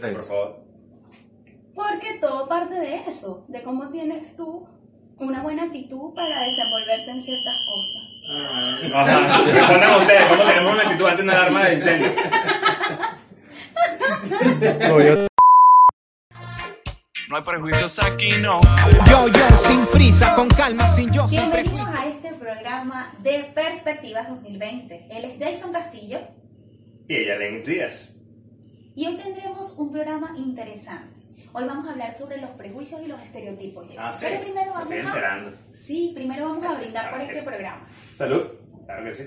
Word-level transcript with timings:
Por 0.00 0.22
favor. 0.22 0.66
Porque 1.74 2.18
todo 2.20 2.48
parte 2.48 2.74
de 2.74 2.96
eso, 2.96 3.44
de 3.48 3.62
cómo 3.62 3.88
tienes 3.90 4.36
tú 4.36 4.68
una 5.18 5.42
buena 5.42 5.64
actitud 5.64 6.14
para 6.14 6.42
desenvolverte 6.42 7.10
en 7.10 7.20
ciertas 7.20 7.56
cosas. 7.66 8.02
Ajá. 8.94 9.42
Respondan 9.44 10.00
ustedes, 10.00 10.24
¿cómo 10.28 10.44
tenemos 10.44 10.72
una 10.72 10.82
actitud 10.82 11.06
ante 11.06 11.22
una 11.22 11.32
alarma 11.32 11.64
de 11.64 11.74
incendio? 11.74 12.12
No 17.28 17.36
hay 17.36 17.42
prejuicios 17.42 17.98
aquí, 17.98 18.30
no. 18.40 18.60
Yo, 19.10 19.28
yo, 19.28 19.56
sin 19.56 19.84
prisa, 19.86 20.34
con 20.34 20.48
calma, 20.48 20.86
sin 20.86 21.10
yo, 21.10 21.26
sin 21.28 21.50
Bienvenidos 21.50 21.88
a 21.88 22.06
este 22.06 22.32
programa 22.34 23.12
de 23.18 23.50
Perspectivas 23.54 24.28
2020. 24.28 25.08
Él 25.10 25.24
es 25.24 25.38
Jason 25.38 25.72
Castillo 25.72 26.20
Y 27.08 27.16
ella, 27.16 27.36
Lenis 27.36 27.66
Díaz. 27.66 28.16
Y 28.96 29.06
hoy 29.06 29.16
tendremos 29.16 29.74
un 29.78 29.92
programa 29.92 30.34
interesante. 30.36 31.20
Hoy 31.52 31.64
vamos 31.64 31.86
a 31.86 31.92
hablar 31.92 32.16
sobre 32.16 32.38
los 32.38 32.50
prejuicios 32.50 33.00
y 33.02 33.06
los 33.06 33.22
estereotipos. 33.22 33.86
Ah, 33.98 34.12
sí. 34.12 34.26
Pero 34.28 34.40
primero 34.42 34.64
Me 34.66 34.70
vamos 34.72 34.82
estoy 34.84 34.98
a... 34.98 35.02
enterando. 35.02 35.52
Sí, 35.72 36.12
primero 36.14 36.48
vamos 36.48 36.64
a 36.64 36.78
brindar 36.78 37.10
por 37.12 37.20
este 37.20 37.42
programa. 37.42 37.86
Salud. 38.14 38.42
Claro 38.84 39.04
que 39.04 39.12
sí. 39.12 39.24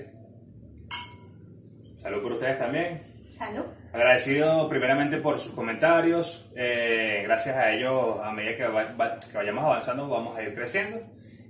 Salud 1.96 2.22
por 2.22 2.32
ustedes 2.32 2.58
también. 2.58 3.02
Salud. 3.26 3.64
Agradecido 3.92 4.68
primeramente 4.68 5.18
por 5.18 5.38
sus 5.38 5.52
comentarios. 5.52 6.50
eh, 6.56 7.22
gracias 7.24 7.56
a 7.56 7.72
ellos, 7.72 8.18
a 8.22 8.30
medida 8.32 8.56
que, 8.56 8.66
va- 8.66 8.92
va- 9.00 9.18
que 9.20 9.36
vayamos 9.36 9.64
avanzando, 9.64 10.08
vamos 10.08 10.36
a 10.36 10.42
ir 10.42 10.54
creciendo. 10.54 11.00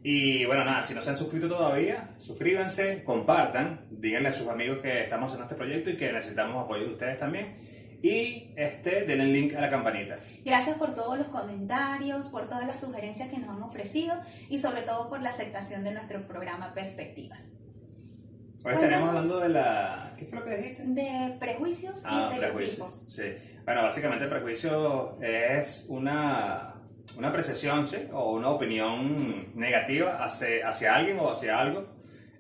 Y 0.02 0.46
bueno, 0.46 0.64
nada, 0.64 0.82
si 0.82 0.94
no 0.94 1.02
se 1.02 1.10
han 1.10 1.16
suscrito 1.16 1.46
todavía, 1.48 2.10
suscríbanse, 2.18 3.04
compartan, 3.04 3.86
díganle 3.90 4.30
a 4.30 4.32
sus 4.32 4.48
amigos 4.48 4.78
que 4.78 5.02
estamos 5.02 5.26
haciendo 5.26 5.44
este 5.44 5.56
proyecto 5.56 5.90
y 5.90 5.96
que 5.98 6.10
necesitamos 6.10 6.64
apoyo 6.64 6.84
de 6.86 6.92
ustedes 6.92 7.18
también. 7.18 7.54
Y 8.02 8.52
este, 8.56 9.04
denle 9.04 9.26
link 9.26 9.54
a 9.54 9.60
la 9.60 9.68
campanita. 9.70 10.18
Gracias 10.44 10.78
por 10.78 10.94
todos 10.94 11.18
los 11.18 11.26
comentarios, 11.28 12.28
por 12.28 12.48
todas 12.48 12.66
las 12.66 12.80
sugerencias 12.80 13.28
que 13.28 13.36
nos 13.38 13.50
han 13.50 13.62
ofrecido 13.62 14.14
y 14.48 14.56
sobre 14.58 14.82
todo 14.82 15.08
por 15.10 15.22
la 15.22 15.28
aceptación 15.28 15.84
de 15.84 15.92
nuestro 15.92 16.26
programa 16.26 16.72
Perspectivas. 16.72 17.50
Hoy 18.62 18.72
Hoy 18.72 18.74
estaremos 18.74 19.08
hablando 19.10 19.40
de 19.40 19.48
la... 19.50 20.12
¿Qué 20.18 20.24
fue 20.26 20.38
lo 20.38 20.44
que 20.44 20.56
dijiste? 20.56 20.82
De 20.86 21.36
prejuicios 21.38 22.02
y 22.04 22.08
Ah, 22.10 22.30
estereotipos. 22.32 23.04
prejuicios. 23.06 23.12
Sí. 23.42 23.58
Bueno, 23.64 23.82
básicamente 23.82 24.24
el 24.24 24.30
prejuicio 24.30 25.18
es 25.22 25.86
una, 25.88 26.74
una 27.16 27.28
apreciación, 27.28 27.86
¿sí? 27.86 27.96
O 28.12 28.32
una 28.34 28.48
opinión 28.48 29.52
negativa 29.58 30.22
hacia, 30.24 30.68
hacia 30.68 30.94
alguien 30.94 31.18
o 31.20 31.30
hacia 31.30 31.58
algo 31.58 31.86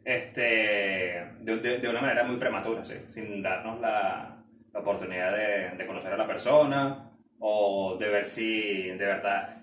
este, 0.04 0.40
de, 0.40 1.56
de- 1.62 1.78
de 1.78 1.88
una 1.88 2.00
manera 2.02 2.24
muy 2.24 2.36
prematura, 2.36 2.84
¿sí? 2.84 2.94
Sin 3.08 3.42
darnos 3.42 3.80
la, 3.80 4.29
la 4.72 4.80
oportunidad 4.80 5.32
de, 5.36 5.76
de 5.76 5.86
conocer 5.86 6.12
a 6.12 6.16
la 6.16 6.26
persona 6.26 7.10
o 7.38 7.96
de 7.98 8.08
ver 8.08 8.24
si 8.24 8.88
de 8.88 9.06
verdad 9.06 9.56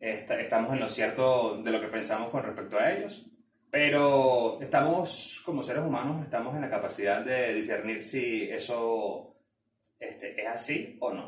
esta- 0.00 0.40
estamos 0.40 0.72
en 0.72 0.80
lo 0.80 0.88
cierto 0.88 1.62
de 1.62 1.70
lo 1.70 1.80
que 1.80 1.88
pensamos 1.88 2.30
con 2.30 2.42
respecto 2.42 2.78
a 2.78 2.92
ellos. 2.92 3.26
Pero 3.70 4.58
estamos, 4.60 5.42
como 5.44 5.62
seres 5.62 5.82
humanos, 5.84 6.22
estamos 6.22 6.54
en 6.54 6.60
la 6.62 6.70
capacidad 6.70 7.22
de 7.22 7.52
discernir 7.52 8.00
si 8.02 8.48
eso 8.48 9.34
este, 9.98 10.40
es 10.40 10.46
así 10.48 10.96
o 11.00 11.12
no. 11.12 11.24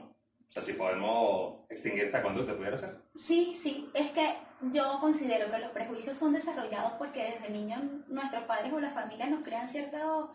O 0.49 0.51
sea, 0.51 0.63
si 0.63 0.73
podemos 0.75 1.57
extinguir 1.69 2.05
esta 2.05 2.23
conducta, 2.23 2.57
¿pudiera 2.57 2.77
ser? 2.79 2.91
Sí, 3.15 3.53
sí, 3.55 3.91
es 3.93 4.11
que 4.13 4.35
yo 4.71 4.99
considero 5.01 5.51
que 5.51 5.59
los 5.59 5.73
prejuicios 5.73 6.17
son 6.17 6.33
desarrollados 6.33 6.93
porque 6.93 7.23
desde 7.23 7.51
niños 7.53 7.81
nuestros 8.07 8.45
padres 8.45 8.73
o 8.73 8.81
la 8.81 8.89
familia 8.91 9.27
nos 9.27 9.43
crean 9.45 9.69
ciertos 9.69 10.31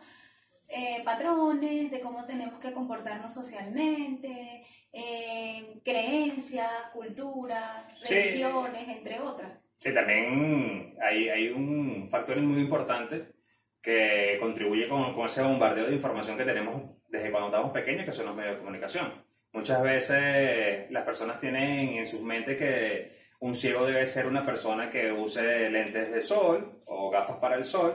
eh, 0.67 1.02
patrones 1.03 1.92
de 1.92 2.00
cómo 2.00 2.25
tenemos 2.25 2.59
que 2.59 2.72
comportarnos 2.73 3.33
socialmente, 3.33 4.64
eh, 4.92 5.80
creencias, 5.83 6.70
culturas, 6.94 7.86
Sí. 8.03 8.14
religiones, 8.16 8.88
entre 8.89 9.20
otras. 9.20 9.52
Sí, 9.78 9.94
también 9.94 10.95
hay, 11.02 11.30
hay 11.30 11.50
un 11.50 12.08
factor 12.09 12.38
muy 12.42 12.61
importante 12.61 13.33
que 13.82 14.38
contribuye 14.39 14.88
con, 14.88 15.14
con 15.14 15.26
ese 15.26 15.42
bombardeo 15.42 15.88
de 15.88 15.95
información 15.95 16.38
que 16.38 16.45
tenemos 16.45 16.82
desde 17.09 17.32
cuando 17.32 17.49
estamos 17.49 17.71
pequeños, 17.71 18.05
que 18.05 18.14
son 18.14 18.27
los 18.27 18.36
medios 18.36 18.54
de 18.54 18.59
comunicación. 18.59 19.11
Muchas 19.52 19.83
veces 19.83 20.89
las 20.89 21.04
personas 21.04 21.39
tienen 21.39 21.98
en 21.98 22.08
sus 22.08 22.21
mentes 22.21 22.58
que 22.58 23.11
un 23.39 23.54
ciego 23.54 23.86
debe 23.86 24.08
ser 24.08 24.26
una 24.26 24.45
persona 24.45 24.89
que 24.89 25.11
use 25.11 25.70
lentes 25.70 26.11
de 26.11 26.21
sol 26.21 26.80
o 26.88 27.09
gafas 27.09 27.38
para 27.38 27.55
el 27.55 27.65
sol 27.65 27.93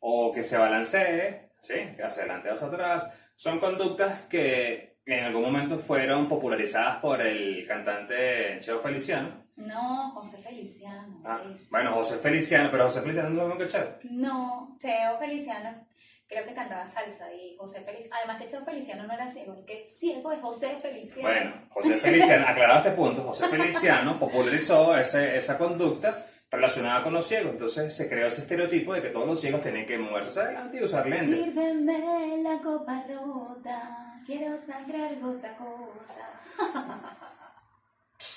o 0.00 0.32
que 0.32 0.42
se 0.42 0.56
balancee, 0.56 1.50
¿sí? 1.62 1.74
que 1.96 2.02
hacia 2.02 2.22
adelante 2.22 2.50
hacia 2.50 2.66
atrás. 2.68 3.10
Son 3.36 3.58
conductas 3.60 4.22
que 4.22 4.98
en 5.04 5.24
algún 5.24 5.42
momento 5.42 5.78
fueron 5.78 6.28
popularizadas 6.28 6.98
por 7.00 7.20
el 7.20 7.66
cantante 7.66 8.58
Cheo 8.60 8.80
Feliciano. 8.80 9.44
No, 9.56 10.10
José 10.10 10.36
Feliciano. 10.38 11.22
Ah, 11.24 11.40
bueno, 11.70 11.92
José 11.92 12.16
Feliciano, 12.18 12.68
pero 12.70 12.84
José 12.84 13.00
Feliciano 13.00 13.30
no 13.30 13.34
es 13.36 13.48
lo 13.48 13.54
mismo 13.54 13.58
que 13.60 13.68
Cheo. 13.72 13.98
No, 14.10 14.76
Cheo 14.78 15.18
Feliciano 15.18 15.86
creo 16.28 16.44
que 16.44 16.54
cantaba 16.54 16.84
salsa 16.86 17.32
y 17.32 17.56
José 17.56 17.82
Feliciano, 17.82 18.16
además 18.18 18.42
que 18.42 18.48
Cheo 18.48 18.64
Feliciano 18.64 19.04
no 19.06 19.14
era 19.14 19.28
ciego, 19.28 19.54
el 19.56 19.64
que 19.64 19.84
es 19.84 19.96
ciego 19.98 20.32
es 20.32 20.40
José 20.40 20.76
Feliciano. 20.82 21.22
Bueno, 21.28 21.52
José 21.70 21.94
Feliciano, 21.98 22.46
aclarado 22.48 22.78
este 22.80 22.90
punto, 22.90 23.22
José 23.22 23.48
Feliciano 23.48 24.18
popularizó 24.18 24.96
ese- 24.98 25.36
esa 25.36 25.56
conducta 25.56 26.26
relacionada 26.50 27.02
con 27.02 27.12
los 27.12 27.26
ciegos. 27.26 27.52
Entonces 27.52 27.94
se 27.94 28.08
creó 28.08 28.28
ese 28.28 28.42
estereotipo 28.42 28.94
de 28.94 29.02
que 29.02 29.08
todos 29.08 29.26
los 29.26 29.40
ciegos 29.40 29.60
tienen 29.62 29.86
que 29.86 29.98
moverse 29.98 30.30
hacia 30.30 30.42
adelante 30.42 30.78
y 30.78 30.84
usar 30.84 31.06
lentes. 31.06 31.44
Sírveme 31.44 32.42
la 32.42 32.60
copa 32.62 33.04
rota, 33.08 34.20
quiero 34.26 34.56
sangrar 34.56 35.18
gota 35.20 35.50
a 35.50 35.58
gota. 35.58 37.22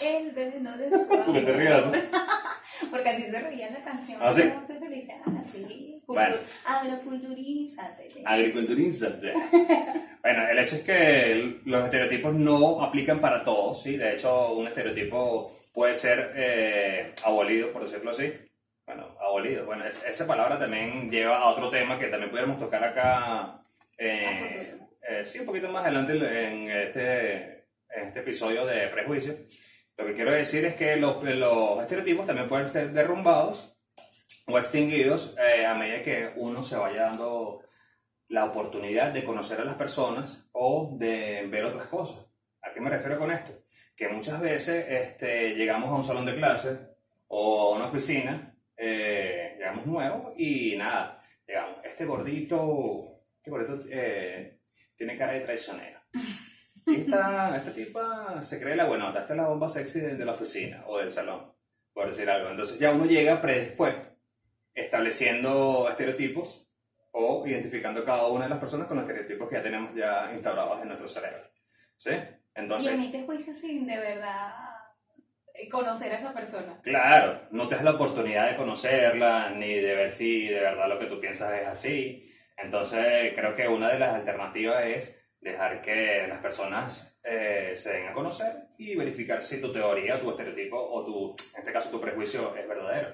El 0.02 0.31
veneno 0.31 0.78
de 0.78 0.90
su 0.90 1.08
¿Por 1.09 1.34
qué 1.34 1.42
te 1.42 1.53
ríes 1.53 1.74
así? 1.74 2.00
Porque 2.92 3.09
así 3.09 3.24
se 3.24 3.42
reía 3.42 3.68
en 3.68 3.74
la 3.74 3.81
canción 3.81 4.18
¿Ah, 4.22 4.31
sí? 4.31 4.44
Feliciano, 4.80 5.38
así. 5.38 6.02
Bueno. 6.08 6.36
Agroculturízate. 6.66 8.09
Agriculturízate. 8.25 9.34
Bueno, 10.22 10.48
el 10.50 10.59
hecho 10.59 10.75
es 10.75 10.81
que 10.81 11.62
los 11.64 11.86
estereotipos 11.86 12.36
no 12.36 12.84
aplican 12.84 13.22
para 13.22 13.44
todos, 13.44 13.81
¿sí? 13.81 13.96
De 13.96 14.14
hecho, 14.14 14.53
un 14.53 14.68
estereotipo 14.68 15.59
puede 15.80 15.96
ser 15.96 16.34
eh, 16.36 17.14
abolido, 17.24 17.72
por 17.72 17.84
decirlo 17.84 18.12
así. 18.12 18.34
Bueno, 18.86 19.16
abolido. 19.22 19.66
Bueno, 19.66 19.86
es- 19.86 20.04
esa 20.06 20.28
palabra 20.28 20.60
también 20.60 21.10
lleva 21.10 21.38
a 21.40 21.50
otro 21.52 21.70
tema 21.70 21.98
que 21.98 22.08
también 22.08 22.30
pudiéramos 22.32 22.60
tocar 22.60 22.84
acá. 22.84 23.62
eh, 23.98 24.78
eh, 25.08 25.26
sí, 25.26 25.40
un 25.40 25.46
poquito 25.46 25.70
más 25.70 25.84
adelante 25.86 26.14
en 26.14 26.70
este, 26.70 27.34
en 27.90 28.08
este 28.08 28.20
episodio 28.20 28.66
de 28.66 28.88
prejuicio. 28.88 29.36
Lo 29.98 30.06
que 30.06 30.16
quiero 30.16 30.32
decir 30.32 30.66
es 30.66 30.76
que 30.76 30.98
los, 30.98 31.24
los 31.24 31.82
estereotipos 31.82 32.26
también 32.26 32.48
pueden 32.50 32.68
ser 32.68 32.90
derrumbados 32.92 33.78
o 34.48 34.60
extinguidos 34.60 35.34
eh, 35.38 35.66
a 35.66 35.76
medida 35.76 36.02
que 36.04 36.32
uno 36.36 36.62
se 36.64 36.76
vaya 36.76 37.04
dando 37.04 37.62
la 38.28 38.46
oportunidad 38.46 39.12
de 39.14 39.24
conocer 39.24 39.60
a 39.62 39.66
las 39.66 39.76
personas 39.76 40.50
o 40.52 40.96
de 41.00 41.48
ver 41.50 41.64
otras 41.66 41.88
cosas. 41.88 42.26
¿A 42.64 42.72
qué 42.74 42.82
me 42.82 42.90
refiero 42.90 43.18
con 43.20 43.32
esto? 43.32 43.54
Que 44.00 44.08
muchas 44.08 44.40
veces 44.40 44.86
este, 44.88 45.56
llegamos 45.56 45.90
a 45.90 45.96
un 45.96 46.06
salón 46.06 46.26
de 46.26 46.34
clase 46.34 46.96
o 47.28 47.74
a 47.74 47.76
una 47.76 47.88
oficina, 47.88 48.58
eh, 48.78 49.56
llegamos 49.58 49.86
nuevos 49.86 50.34
y 50.38 50.78
nada, 50.78 51.20
llegamos, 51.46 51.84
este 51.84 52.06
gordito, 52.06 53.26
este 53.36 53.52
gordito 53.52 53.82
eh, 53.92 54.62
tiene 54.96 55.18
cara 55.18 55.34
de 55.34 55.42
traicionero. 55.42 56.00
Y 56.86 56.96
esta, 57.02 57.58
esta 57.58 57.74
tipa 57.74 58.42
se 58.42 58.58
cree 58.62 58.78
la 58.78 58.86
buenota, 58.86 59.20
esta 59.20 59.34
es 59.34 59.38
la 59.38 59.50
bomba 59.50 59.68
sexy 59.68 60.00
de, 60.00 60.16
de 60.16 60.24
la 60.24 60.31
oficina 60.31 60.81
o 60.88 61.00
del 61.00 61.12
salón, 61.12 61.54
por 61.92 62.08
decir 62.08 62.30
algo. 62.30 62.52
Entonces 62.52 62.80
ya 62.80 62.94
uno 62.94 63.04
llega 63.04 63.42
predispuesto, 63.42 64.16
estableciendo 64.74 65.90
estereotipos 65.90 66.72
o 67.12 67.46
identificando 67.46 68.06
cada 68.06 68.28
una 68.28 68.46
de 68.46 68.50
las 68.52 68.60
personas 68.60 68.88
con 68.88 68.96
los 68.96 69.06
estereotipos 69.06 69.50
que 69.50 69.56
ya 69.56 69.62
tenemos 69.62 69.94
ya 69.94 70.31
instaurados 70.34 70.81
en 70.81 70.88
nuestro 70.88 71.10
cerebro. 71.10 71.52
¿Sí? 71.98 72.12
Y 72.59 72.64
Entonces, 72.64 72.94
emite 72.94 73.24
juicio 73.24 73.53
sin 73.53 73.88
de 73.88 73.97
verdad 73.97 74.54
eh, 75.54 75.69
conocer 75.69 76.12
a 76.12 76.16
esa 76.16 76.34
persona. 76.34 76.80
claro, 76.81 77.48
no 77.51 77.68
te 77.68 77.75
das 77.75 77.84
la 77.84 77.92
oportunidad 77.92 78.50
de 78.51 78.57
conocerla 78.57 79.51
ni 79.51 79.74
de 79.75 79.95
ver 79.95 80.12
si 80.12 80.48
de 80.48 80.60
verdad 80.60 80.88
lo 80.89 81.00
que 81.00 81.06
tú 81.07 81.19
piensas 81.19 81.54
es 81.62 81.68
así. 81.68 82.25
Entonces, 82.57 83.34
creo 83.36 83.56
que 83.56 83.68
una 83.68 83.89
de 83.89 84.00
las 84.00 84.13
alternativas 84.16 84.84
es 84.86 85.16
dejar 85.39 85.81
que 85.81 86.25
las 86.28 86.39
personas 86.39 87.18
eh, 87.24 87.74
se 87.78 87.94
den 87.94 88.07
a 88.07 88.13
conocer 88.13 88.68
y 88.78 88.95
verificar 88.95 89.42
si 89.42 89.62
tu 89.62 89.72
teoría, 89.72 90.19
tu 90.19 90.30
estereotipo 90.30 90.78
o 90.78 91.06
tu, 91.06 91.30
en 91.54 91.60
este 91.60 91.72
caso 91.72 91.89
tu 91.89 92.01
prejuicio 92.01 92.56
es 92.56 92.68
verdadero. 92.68 93.13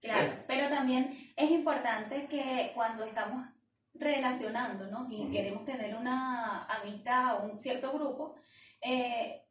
Claro, 0.00 0.28
Sí. 0.32 0.44
pero 0.46 0.68
también 0.68 1.10
es 1.36 1.50
importante 1.50 2.26
que 2.26 2.70
cuando 2.74 3.04
estamos 3.04 3.46
relacionándonos 3.94 5.10
y 5.10 5.22
Ujú. 5.22 5.30
queremos 5.30 5.64
tener 5.64 5.94
una 5.94 6.64
amistad 6.64 7.38
o 7.44 7.48
un 7.50 7.58
cierto 7.58 7.92
grupo, 7.92 8.36
eh, 8.80 9.42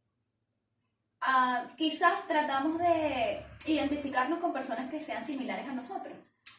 ah, 1.22 1.68
quizás 1.78 2.28
tratamos 2.28 2.78
de 2.80 3.46
identificarnos 3.68 4.40
con 4.40 4.54
personas 4.54 4.90
que 4.90 5.00
sean 5.00 5.26
similares 5.26 5.68
a 5.68 5.74
nosotros. 5.74 6.14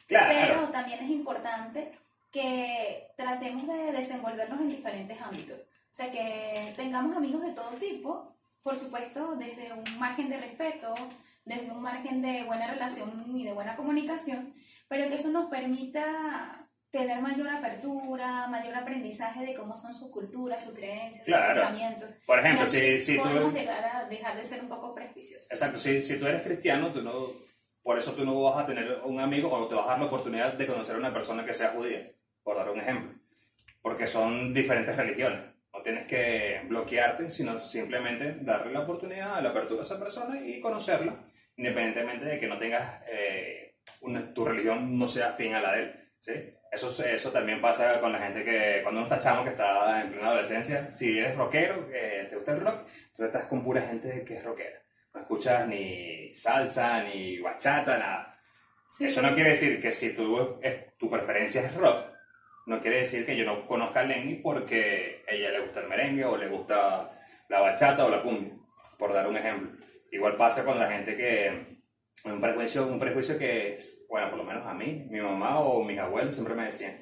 Claro, 0.06 0.28
Pero 0.28 0.68
también 0.70 1.00
es 1.02 1.10
importante 1.10 1.92
que 2.30 3.08
tratemos 3.16 3.66
de 3.66 3.92
desenvolvernos 3.92 4.60
en 4.60 4.68
diferentes 4.68 5.20
ámbitos. 5.20 5.58
O 5.58 5.94
sea, 5.96 6.10
que 6.10 6.72
tengamos 6.76 7.16
amigos 7.16 7.42
de 7.42 7.52
todo 7.52 7.70
tipo, 7.72 8.36
por 8.62 8.76
supuesto, 8.76 9.36
desde 9.36 9.72
un 9.72 9.98
margen 9.98 10.28
de 10.28 10.36
respeto, 10.38 10.94
desde 11.44 11.70
un 11.70 11.80
margen 11.80 12.20
de 12.20 12.42
buena 12.44 12.66
relación 12.66 13.24
y 13.34 13.44
de 13.44 13.52
buena 13.52 13.76
comunicación, 13.76 14.54
pero 14.88 15.08
que 15.08 15.14
eso 15.14 15.30
nos 15.30 15.48
permita 15.48 16.65
tener 16.90 17.20
mayor 17.20 17.48
apertura, 17.48 18.46
mayor 18.48 18.74
aprendizaje 18.74 19.44
de 19.44 19.54
cómo 19.54 19.74
son 19.74 19.92
sus 19.94 20.10
culturas, 20.10 20.64
sus 20.64 20.74
creencias, 20.74 21.26
Claro. 21.26 21.54
sus 21.54 21.64
pensamientos. 21.64 22.08
Por 22.24 22.38
ejemplo, 22.38 22.64
Y 22.64 22.66
si, 22.66 22.98
si 22.98 23.16
tú... 23.16 23.22
podemos 23.24 23.52
llegar 23.54 23.84
a 23.84 24.04
dejar 24.08 24.36
de 24.36 24.44
ser 24.44 24.60
un 24.62 24.68
poco 24.68 24.94
prejuiciosos. 24.94 25.50
Exacto, 25.50 25.78
si, 25.78 26.00
si 26.00 26.18
tú 26.18 26.26
eres 26.26 26.42
cristiano, 26.42 26.92
tú 26.92 27.02
no, 27.02 27.12
por 27.82 27.98
eso 27.98 28.12
tú 28.12 28.24
no 28.24 28.40
vas 28.42 28.58
a 28.62 28.66
tener 28.66 29.00
un 29.04 29.20
amigo 29.20 29.50
o 29.52 29.66
te 29.68 29.74
vas 29.74 29.86
a 29.86 29.90
dar 29.90 29.98
la 30.00 30.06
oportunidad 30.06 30.54
de 30.54 30.66
conocer 30.66 30.94
a 30.96 30.98
una 30.98 31.12
persona 31.12 31.44
que 31.44 31.52
sea 31.52 31.68
judía, 31.70 32.10
por 32.42 32.56
dar 32.56 32.70
un 32.70 32.80
ejemplo. 32.80 33.12
Porque 33.82 34.06
son 34.06 34.54
diferentes 34.54 34.96
religiones. 34.96 35.40
No 35.72 35.82
tienes 35.82 36.06
que 36.06 36.62
bloquearte, 36.68 37.28
sino 37.30 37.60
simplemente 37.60 38.36
darle 38.40 38.72
la 38.72 38.80
oportunidad, 38.80 39.42
la 39.42 39.50
apertura 39.50 39.80
a 39.80 39.84
esa 39.84 39.98
persona 39.98 40.40
y 40.40 40.60
conocerla, 40.60 41.22
independientemente 41.56 42.24
de 42.24 42.38
que 42.38 42.46
no 42.46 42.58
tengas, 42.58 43.02
eh, 43.12 43.76
una- 44.00 44.32
tu 44.32 44.44
religión 44.44 44.98
no 44.98 45.06
sea 45.06 45.28
afín 45.28 45.54
a 45.54 45.60
la 45.60 45.72
de 45.72 45.82
él. 45.82 45.94
¿sí? 46.18 46.32
Eso, 46.76 47.04
eso 47.06 47.32
también 47.32 47.60
pasa 47.62 47.98
con 48.00 48.12
la 48.12 48.18
gente 48.18 48.44
que, 48.44 48.80
cuando 48.82 49.00
uno 49.00 49.08
está 49.08 49.18
chamo, 49.18 49.42
que 49.44 49.50
está 49.50 50.02
en 50.02 50.10
plena 50.10 50.28
adolescencia, 50.28 50.86
si 50.90 51.18
eres 51.18 51.34
rockero, 51.34 51.88
eh, 51.92 52.26
te 52.28 52.36
gusta 52.36 52.52
el 52.52 52.60
rock, 52.60 52.76
entonces 52.80 53.26
estás 53.26 53.44
con 53.46 53.64
pura 53.64 53.80
gente 53.80 54.24
que 54.26 54.36
es 54.36 54.44
rockera. 54.44 54.82
No 55.14 55.20
escuchas 55.22 55.66
ni 55.68 56.32
salsa, 56.34 57.02
ni 57.04 57.38
bachata, 57.38 57.96
nada. 57.98 58.38
Sí. 58.90 59.06
Eso 59.06 59.22
no 59.22 59.34
quiere 59.34 59.50
decir 59.50 59.80
que 59.80 59.90
si 59.90 60.14
tu, 60.14 60.60
es- 60.62 60.96
tu 60.98 61.08
preferencia 61.08 61.62
es 61.62 61.74
rock, 61.74 62.08
no 62.66 62.78
quiere 62.80 62.98
decir 62.98 63.24
que 63.24 63.36
yo 63.36 63.46
no 63.46 63.66
conozca 63.66 64.00
a 64.00 64.04
Lenny 64.04 64.34
porque 64.36 65.22
a 65.28 65.32
ella 65.32 65.50
le 65.52 65.60
gusta 65.60 65.80
el 65.80 65.88
merengue 65.88 66.24
o 66.26 66.36
le 66.36 66.48
gusta 66.48 67.10
la 67.48 67.60
bachata 67.60 68.04
o 68.04 68.10
la 68.10 68.20
cumbia, 68.22 68.52
por 68.98 69.14
dar 69.14 69.26
un 69.28 69.36
ejemplo. 69.38 69.70
Igual 70.12 70.36
pasa 70.36 70.64
con 70.64 70.78
la 70.78 70.90
gente 70.90 71.16
que 71.16 71.75
un 72.24 72.40
prejuicio, 72.40 72.86
un 72.86 72.98
prejuicio 72.98 73.38
que 73.38 73.76
bueno, 74.08 74.28
por 74.28 74.38
lo 74.38 74.44
menos 74.44 74.66
a 74.66 74.74
mí, 74.74 75.06
mi 75.10 75.20
mamá 75.20 75.60
o 75.60 75.84
mis 75.84 75.98
abuelos 75.98 76.34
siempre 76.34 76.54
me 76.54 76.64
decían, 76.64 76.96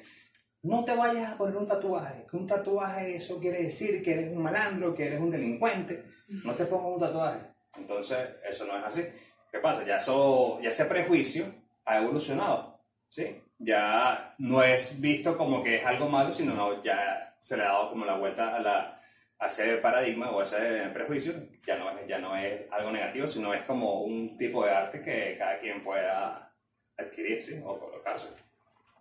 no 0.63 0.83
te 0.83 0.95
vayas 0.95 1.33
a 1.33 1.37
poner 1.37 1.57
un 1.57 1.67
tatuaje, 1.67 2.25
que 2.29 2.37
un 2.37 2.47
tatuaje 2.47 3.15
eso 3.15 3.39
quiere 3.39 3.63
decir 3.63 4.03
que 4.03 4.13
eres 4.13 4.31
un 4.31 4.41
malandro, 4.41 4.95
que 4.95 5.05
eres 5.05 5.19
un 5.19 5.29
delincuente, 5.29 6.03
no 6.43 6.53
te 6.53 6.65
pongas 6.65 6.93
un 6.93 6.99
tatuaje. 6.99 7.39
Entonces, 7.77 8.17
eso 8.49 8.65
no 8.65 8.77
es 8.77 8.83
así. 8.83 9.03
¿Qué 9.51 9.59
pasa? 9.59 9.85
Ya, 9.85 9.97
eso, 9.97 10.59
ya 10.61 10.69
ese 10.69 10.85
prejuicio 10.85 11.45
ha 11.85 11.99
evolucionado, 11.99 12.79
¿sí? 13.09 13.41
Ya 13.59 14.33
no 14.39 14.63
es 14.63 14.99
visto 14.99 15.37
como 15.37 15.63
que 15.63 15.77
es 15.77 15.85
algo 15.85 16.09
malo, 16.09 16.31
sino 16.31 16.53
no, 16.53 16.83
ya 16.83 17.35
se 17.39 17.55
le 17.55 17.63
ha 17.63 17.67
dado 17.67 17.89
como 17.91 18.05
la 18.05 18.17
vuelta 18.17 18.55
a, 18.55 18.59
la, 18.59 18.99
ese 19.39 19.77
paradigma 19.77 20.31
o 20.31 20.41
ese 20.41 20.89
prejuicio, 20.93 21.33
ya 21.65 21.77
no, 21.77 21.89
es, 21.99 22.07
ya 22.07 22.19
no 22.19 22.35
es 22.35 22.71
algo 22.71 22.91
negativo, 22.91 23.27
sino 23.27 23.53
es 23.53 23.63
como 23.63 24.01
un 24.01 24.37
tipo 24.37 24.65
de 24.65 24.71
arte 24.71 25.01
que 25.01 25.35
cada 25.37 25.59
quien 25.59 25.83
pueda 25.83 26.53
adquirir, 26.97 27.41
¿sí? 27.41 27.61
O 27.63 27.77
colocarse. 27.77 28.29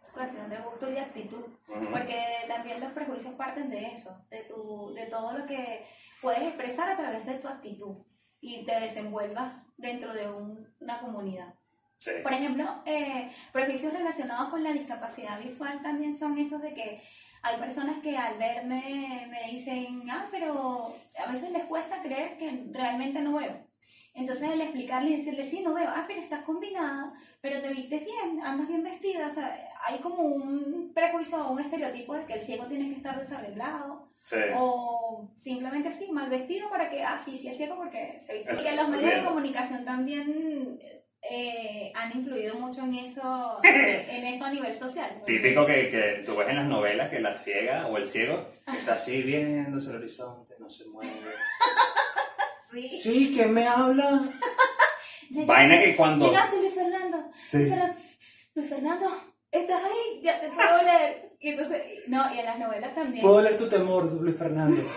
Es 0.03 0.11
cuestión 0.13 0.51
de 0.51 0.57
gusto 0.59 0.91
y 0.91 0.93
de 0.93 1.01
actitud. 1.01 1.45
Ujú. 1.69 1.91
Porque 1.91 2.21
también 2.47 2.81
los 2.81 2.93
prejuicios 2.93 3.35
parten 3.35 3.71
de 3.71 3.87
eso, 3.87 4.27
de, 4.31 4.43
tu, 4.45 4.93
de 4.95 5.07
todo 5.07 5.33
lo 5.39 5.47
que 5.47 5.85
puedes 6.21 6.43
expresar 6.43 6.91
a 6.91 6.97
través 6.97 7.25
de 7.27 7.35
tu 7.35 7.49
actitud 7.49 7.97
y 8.41 8.65
te 8.67 8.79
desenvuelvas 8.81 9.69
dentro 9.79 10.13
de 10.13 10.29
un- 10.29 10.75
una 10.81 11.01
comunidad. 11.01 11.55
Sí. 11.97 12.11
Por 12.23 12.35
ejemplo, 12.35 12.83
eh, 12.85 13.31
prejuicios 13.53 13.95
relacionados 13.95 14.51
con 14.51 14.63
la 14.63 14.73
discapacidad 14.73 15.41
visual 15.41 15.81
también 15.81 16.13
son 16.13 16.37
esos 16.37 16.61
de 16.61 16.75
que 16.75 17.01
hay 17.45 17.59
personas 17.61 17.99
que 17.99 18.17
al 18.17 18.39
verme 18.39 19.27
me 19.31 19.51
dicen, 19.51 20.03
ah, 20.11 20.27
pero 20.31 20.95
a 21.25 21.31
veces 21.31 21.53
les 21.53 21.65
cuesta 21.65 22.01
creer 22.03 22.37
que 22.39 22.69
realmente 22.73 23.21
no 23.21 23.35
veo. 23.35 23.67
Entonces 24.15 24.51
el 24.51 24.61
explicarle 24.61 25.11
y 25.11 25.17
decirle, 25.17 25.45
sí, 25.45 25.61
no 25.61 25.75
veo, 25.75 25.89
ah, 25.89 26.05
pero 26.07 26.21
estás 26.21 26.43
combinada, 26.45 27.13
pero 27.41 27.61
te 27.61 27.69
vistes 27.69 28.03
bien, 28.05 28.41
andas 28.43 28.69
bien 28.69 28.83
vestida, 28.83 29.27
o 29.27 29.31
sea, 29.31 29.55
hay 29.87 29.99
como 29.99 30.23
un 30.23 30.93
prejuicio 30.95 31.47
o 31.47 31.53
un 31.53 31.61
estereotipo 31.61 32.15
de 32.15 32.25
que 32.25 32.35
el 32.35 32.41
ciego 32.41 32.65
tiene 32.67 32.89
que 32.89 32.97
estar 32.97 33.19
desarreglado, 33.19 34.09
Sí. 34.23 34.37
o 34.57 35.31
simplemente 35.37 35.89
así, 35.89 36.11
mal 36.11 36.31
vestido 36.31 36.71
para 36.71 36.89
que, 36.89 37.03
ah, 37.03 37.19
sí, 37.19 37.37
sí 37.37 37.49
es 37.49 37.57
ciego 37.59 37.77
porque 37.77 38.19
se 38.25 38.33
viste. 38.33 38.55
Y 38.55 38.65
que 38.65 38.75
los 38.77 38.89
medios 38.89 39.17
de 39.17 39.25
comunicación 39.25 39.85
también 39.85 40.81
eh, 41.31 41.91
han 41.95 42.13
influido 42.17 42.55
mucho 42.57 42.83
en 42.83 42.95
eso, 42.95 43.59
eh, 43.65 44.07
en 44.11 44.25
eso 44.27 44.45
a 44.45 44.51
nivel 44.51 44.75
social. 44.75 45.11
porque- 45.19 45.33
Típico 45.39 45.67
que, 45.67 45.89
que 45.91 46.23
tú 46.27 46.37
ves 46.37 46.49
en 46.49 46.57
las 46.57 46.67
novelas 46.67 47.11
que 47.11 47.21
la 47.21 47.35
ciega 47.35 47.87
o 47.87 47.97
el 47.97 48.05
ciego 48.05 48.47
está 48.67 48.95
así 48.95 49.23
viéndose 49.23 49.91
el 49.91 49.97
horizonte, 49.97 50.55
no 50.59 50.69
se 50.71 50.85
mueve. 50.87 51.11
Sí. 52.71 52.99
Sí, 52.99 53.33
¿quién 53.33 53.53
me 53.55 53.69
habla? 53.69 54.23
Llegaste- 55.31 55.47
Vaina 55.47 55.81
que 55.81 55.95
cuando... 55.95 56.27
Llegaste, 56.27 56.57
Luis 56.59 56.75
Fernando. 56.75 57.31
Sí. 57.41 57.59
Luis 57.59 57.69
Fernando, 57.71 57.97
Luis 58.55 58.69
Fernando, 58.69 59.07
¿estás 59.53 59.83
ahí? 59.85 60.21
Ya 60.21 60.41
te 60.41 60.49
puedo 60.49 60.83
leer. 60.83 61.34
Y 61.45 61.51
entonces, 61.51 61.83
no, 62.07 62.35
y 62.35 62.39
en 62.39 62.47
las 62.47 62.59
novelas 62.59 62.95
también. 62.95 63.21
Puedo 63.21 63.43
leer 63.43 63.59
tu 63.59 63.69
temor, 63.69 64.11
Luis 64.11 64.37
Fernando. 64.37 64.81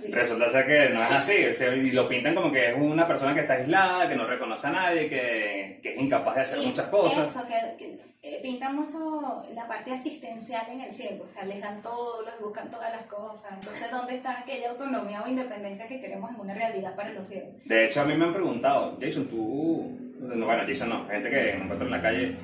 Sí. 0.00 0.12
Resulta 0.12 0.48
ser 0.48 0.66
que 0.66 0.94
no 0.94 1.02
es 1.02 1.10
así, 1.10 1.44
o 1.44 1.52
sea, 1.52 1.74
y 1.74 1.90
lo 1.90 2.08
pintan 2.08 2.34
como 2.34 2.52
que 2.52 2.70
es 2.70 2.76
una 2.76 3.06
persona 3.06 3.34
que 3.34 3.40
está 3.40 3.54
aislada, 3.54 4.08
que 4.08 4.14
no 4.14 4.26
reconoce 4.26 4.68
a 4.68 4.70
nadie, 4.70 5.08
que, 5.08 5.80
que 5.82 5.90
es 5.90 6.00
incapaz 6.00 6.36
de 6.36 6.40
hacer 6.40 6.62
Y 6.62 6.66
muchas 6.66 6.86
cosas. 6.86 7.30
Eso, 7.30 7.46
que, 7.46 7.76
que, 7.76 7.98
eh, 8.22 8.40
pintan 8.42 8.76
mucho 8.76 9.44
la 9.54 9.66
parte 9.66 9.92
asistencial 9.92 10.64
en 10.70 10.80
el 10.82 10.92
cielo, 10.92 11.24
o 11.24 11.28
sea, 11.28 11.44
les 11.44 11.60
dan 11.60 11.82
todo, 11.82 12.24
les 12.24 12.38
buscan 12.40 12.70
todas 12.70 12.92
las 12.92 13.06
cosas. 13.06 13.52
Entonces, 13.52 13.90
¿dónde 13.90 14.14
está 14.16 14.40
aquella 14.40 14.70
autonomía 14.70 15.22
o 15.22 15.28
independencia 15.28 15.86
que 15.86 16.00
queremos 16.00 16.30
en 16.30 16.40
una 16.40 16.54
realidad 16.54 16.94
para 16.94 17.12
los 17.12 17.26
ciegos? 17.26 17.50
De 17.64 17.84
hecho, 17.84 18.02
a 18.02 18.04
mí 18.04 18.16
me 18.16 18.24
han 18.24 18.32
preguntado, 18.32 18.96
Jason, 19.00 19.26
tú... 19.26 19.98
No, 20.20 20.46
bueno, 20.46 20.62
Jason 20.66 20.88
no, 20.88 21.08
gente 21.08 21.28
que 21.28 21.54
me 21.54 21.64
encuentro 21.64 21.86
en 21.86 21.92
la 21.92 22.02
calle 22.02 22.36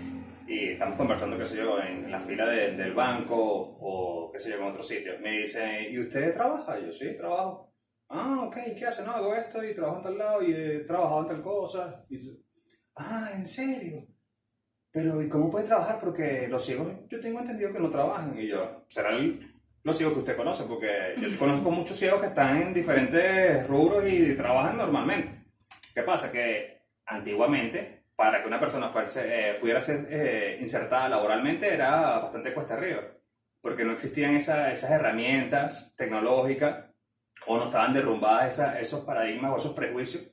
y 0.48 0.70
estamos 0.70 0.96
conversando, 0.96 1.36
qué 1.38 1.46
sé 1.46 1.56
yo, 1.58 1.80
en 1.80 2.10
la 2.10 2.20
fila 2.20 2.46
de- 2.46 2.72
del 2.72 2.94
banco 2.94 3.36
o 3.80 4.30
qué 4.32 4.38
sé 4.38 4.50
yo, 4.50 4.56
en 4.56 4.62
otro 4.64 4.82
sitio. 4.82 5.12
Me 5.20 5.38
dicen, 5.40 5.86
¿y 5.92 5.98
usted 5.98 6.32
trabaja? 6.32 6.78
Yo, 6.80 6.90
sí, 6.90 7.14
trabajo. 7.16 7.74
Ah, 8.08 8.44
ok, 8.46 8.56
¿qué 8.78 8.86
hace? 8.86 9.04
No, 9.04 9.12
hago 9.12 9.34
esto 9.34 9.62
y 9.62 9.74
trabajo 9.74 9.98
en 9.98 10.02
tal 10.04 10.18
lado 10.18 10.42
y 10.42 10.52
he 10.52 10.80
trabajado 10.80 11.20
en 11.22 11.26
tal 11.28 11.42
cosa. 11.42 12.06
Y 12.08 12.18
ah, 12.96 13.30
¿en 13.34 13.46
serio? 13.46 14.06
Pero, 14.90 15.22
¿y 15.22 15.28
cómo 15.28 15.50
puede 15.50 15.66
trabajar? 15.66 16.00
Porque 16.00 16.48
los 16.48 16.64
ciegos, 16.64 16.88
yo 17.08 17.20
tengo 17.20 17.40
entendido 17.40 17.70
que 17.72 17.78
no 17.80 17.90
trabajan. 17.90 18.34
Y 18.38 18.46
yo, 18.48 18.86
será 18.88 19.10
el- 19.10 19.38
los 19.82 19.96
ciegos 19.96 20.14
que 20.14 20.20
usted 20.20 20.36
conoce, 20.36 20.64
porque 20.64 21.14
yo 21.20 21.28
conozco 21.38 21.70
muchos 21.70 21.96
ciegos 21.98 22.20
que 22.20 22.28
están 22.28 22.62
en 22.62 22.72
diferentes 22.74 23.66
rubros 23.68 24.04
y 24.08 24.34
trabajan 24.34 24.78
normalmente. 24.78 25.44
¿Qué 25.94 26.02
pasa? 26.02 26.32
Que 26.32 26.82
antiguamente, 27.04 27.97
para 28.18 28.42
que 28.42 28.48
una 28.48 28.58
persona 28.58 28.88
fuese, 28.90 29.20
eh, 29.50 29.54
pudiera 29.60 29.80
ser 29.80 30.08
eh, 30.10 30.58
insertada 30.60 31.08
laboralmente, 31.08 31.72
era 31.72 32.18
bastante 32.18 32.52
cuesta 32.52 32.74
arriba. 32.74 33.02
Porque 33.60 33.84
no 33.84 33.92
existían 33.92 34.34
esa- 34.34 34.72
esas 34.72 34.90
herramientas 34.90 35.94
tecnológicas 35.96 36.86
o 37.46 37.56
no 37.58 37.66
estaban 37.66 37.94
derrumbadas 37.94 38.54
esa- 38.54 38.80
esos 38.80 39.04
paradigmas 39.04 39.52
o 39.52 39.56
esos 39.58 39.72
prejuicios, 39.74 40.24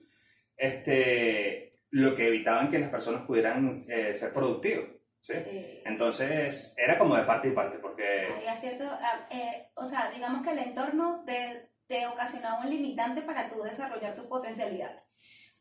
este, 0.58 1.70
lo 1.92 2.15
que 2.15 2.27
evitaban 2.27 2.70
que 2.70 2.80
las 2.80 2.89
personas 2.89 3.22
pudieran 3.27 3.80
eh, 3.88 4.15
ser 4.15 4.34
productivos. 4.34 4.86
¿sí? 5.22 5.36
Sí. 5.36 5.82
Entonces, 5.86 6.74
era 6.77 6.98
como 6.98 7.15
de 7.15 7.24
parte 7.24 7.50
y 7.50 7.51
parte, 7.51 7.77
porque... 7.77 8.30
Había 8.36 8.56
cierto, 8.56 8.84
ah, 8.89 9.27
o 9.75 9.86
sea, 9.86 10.10
digamos 10.13 10.42
que 10.44 10.54
el 10.54 10.60
entorno 10.60 11.24
te, 11.25 11.70
te 11.88 12.08
ocasionaba 12.08 12.62
un 12.63 12.70
limitante 12.72 13.22
para 13.22 13.48
tú 13.48 13.62
desarrollar 13.62 14.15
tu 14.15 14.27
potencialidad. 14.27 15.00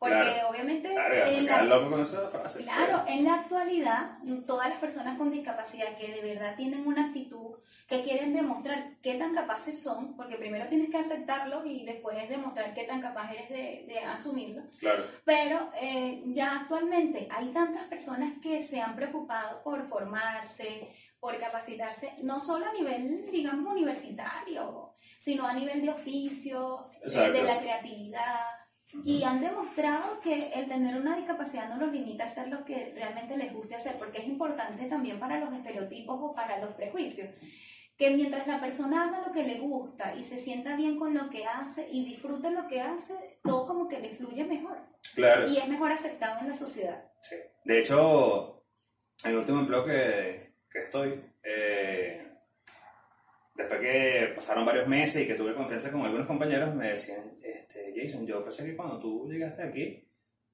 Porque 0.09 0.23
Claro. 0.23 0.49
obviamente 0.49 0.89
Claro, 0.91 1.15
en 1.25 1.45
la- 1.45 2.29
frase. 2.29 2.63
Claro, 2.63 3.03
en 3.07 3.23
la 3.23 3.33
actualidad, 3.35 4.17
todas 4.45 4.69
las 4.69 4.79
personas 4.79 5.17
con 5.17 5.31
discapacidad 5.31 5.95
que 5.95 6.11
de 6.13 6.21
verdad 6.33 6.55
tienen 6.55 6.85
una 6.85 7.07
actitud, 7.07 7.57
que 7.87 8.01
quieren 8.01 8.33
demostrar 8.33 8.97
qué 9.01 9.15
tan 9.15 9.33
capaces 9.33 9.81
son, 9.81 10.15
porque 10.15 10.35
primero 10.37 10.67
tienes 10.67 10.89
que 10.89 10.97
aceptarlo 10.97 11.65
y 11.65 11.85
después 11.85 12.27
demostrar 12.29 12.73
qué 12.73 12.83
tan 12.83 13.01
capaz 13.01 13.31
eres 13.31 13.49
de, 13.49 13.85
de 13.87 13.99
asumirlo. 13.99 14.63
Claro. 14.79 15.03
Pero 15.23 15.69
eh, 15.81 16.21
ya 16.27 16.57
actualmente 16.61 17.27
hay 17.31 17.47
tantas 17.49 17.83
personas 17.85 18.33
que 18.41 18.61
se 18.61 18.81
han 18.81 18.95
preocupado 18.95 19.61
por 19.63 19.87
formarse, 19.87 20.89
por 21.19 21.37
capacitarse, 21.39 22.13
no 22.23 22.39
solo 22.39 22.65
a 22.67 22.73
nivel, 22.73 23.25
digamos, 23.31 23.71
universitario, 23.73 24.93
sino 25.19 25.47
a 25.47 25.53
nivel 25.53 25.81
de 25.81 25.89
oficios, 25.89 26.95
Exacto. 27.03 27.31
de 27.33 27.43
la 27.43 27.57
creatividad. 27.57 28.41
Y 29.03 29.23
han 29.23 29.41
demostrado 29.41 30.19
que 30.21 30.49
el 30.55 30.67
tener 30.67 30.95
una 30.99 31.15
discapacidad 31.15 31.69
no 31.69 31.77
los 31.77 31.91
limita 31.91 32.23
a 32.23 32.27
hacer 32.27 32.47
lo 32.47 32.63
que 32.65 32.91
realmente 32.95 33.37
les 33.37 33.53
guste 33.53 33.75
hacer, 33.75 33.97
porque 33.97 34.19
es 34.19 34.27
importante 34.27 34.85
también 34.85 35.19
para 35.19 35.39
los 35.39 35.53
estereotipos 35.53 36.17
o 36.21 36.33
para 36.33 36.57
los 36.59 36.73
prejuicios. 36.75 37.29
Que 37.97 38.09
mientras 38.11 38.45
la 38.47 38.59
persona 38.59 39.05
haga 39.05 39.25
lo 39.25 39.31
que 39.31 39.43
le 39.43 39.59
gusta 39.59 40.15
y 40.15 40.23
se 40.23 40.37
sienta 40.37 40.75
bien 40.75 40.97
con 40.97 41.13
lo 41.13 41.29
que 41.29 41.45
hace 41.45 41.87
y 41.91 42.03
disfrute 42.05 42.49
lo 42.51 42.67
que 42.67 42.81
hace, 42.81 43.39
todo 43.43 43.65
como 43.67 43.87
que 43.87 43.99
le 43.99 44.09
fluye 44.09 44.43
mejor 44.43 44.77
Claro. 45.13 45.47
y 45.47 45.57
es 45.57 45.67
mejor 45.67 45.91
aceptado 45.91 46.39
en 46.41 46.49
la 46.49 46.53
sociedad. 46.53 47.05
Sí. 47.21 47.35
De 47.63 47.79
hecho, 47.79 48.65
el 49.23 49.37
último 49.37 49.59
empleo 49.61 49.85
que, 49.85 50.55
que 50.69 50.79
estoy, 50.79 51.23
eh, 51.43 52.24
después 53.55 53.79
que 53.79 54.31
pasaron 54.35 54.65
varios 54.65 54.87
meses 54.87 55.23
y 55.23 55.27
que 55.27 55.35
tuve 55.35 55.53
confianza 55.55 55.91
con 55.91 56.01
algunos 56.01 56.27
compañeros, 56.27 56.75
me 56.75 56.89
decían, 56.89 57.31
este, 57.43 57.93
Jason, 57.95 58.27
yo 58.27 58.43
pensé 58.43 58.65
que 58.65 58.75
cuando 58.75 58.99
tú 58.99 59.27
llegaste 59.29 59.63
aquí, 59.63 60.07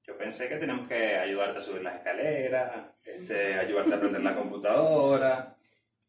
yo 0.04 0.16
pensé 0.18 0.48
que 0.48 0.56
teníamos 0.56 0.88
que 0.88 1.16
ayudarte 1.16 1.58
a 1.58 1.62
subir 1.62 1.82
las 1.82 1.96
escaleras, 1.96 2.72
este, 3.04 3.54
ayudarte 3.54 3.92
a 3.92 3.96
aprender 3.96 4.22
la 4.22 4.34
computadora. 4.34 5.56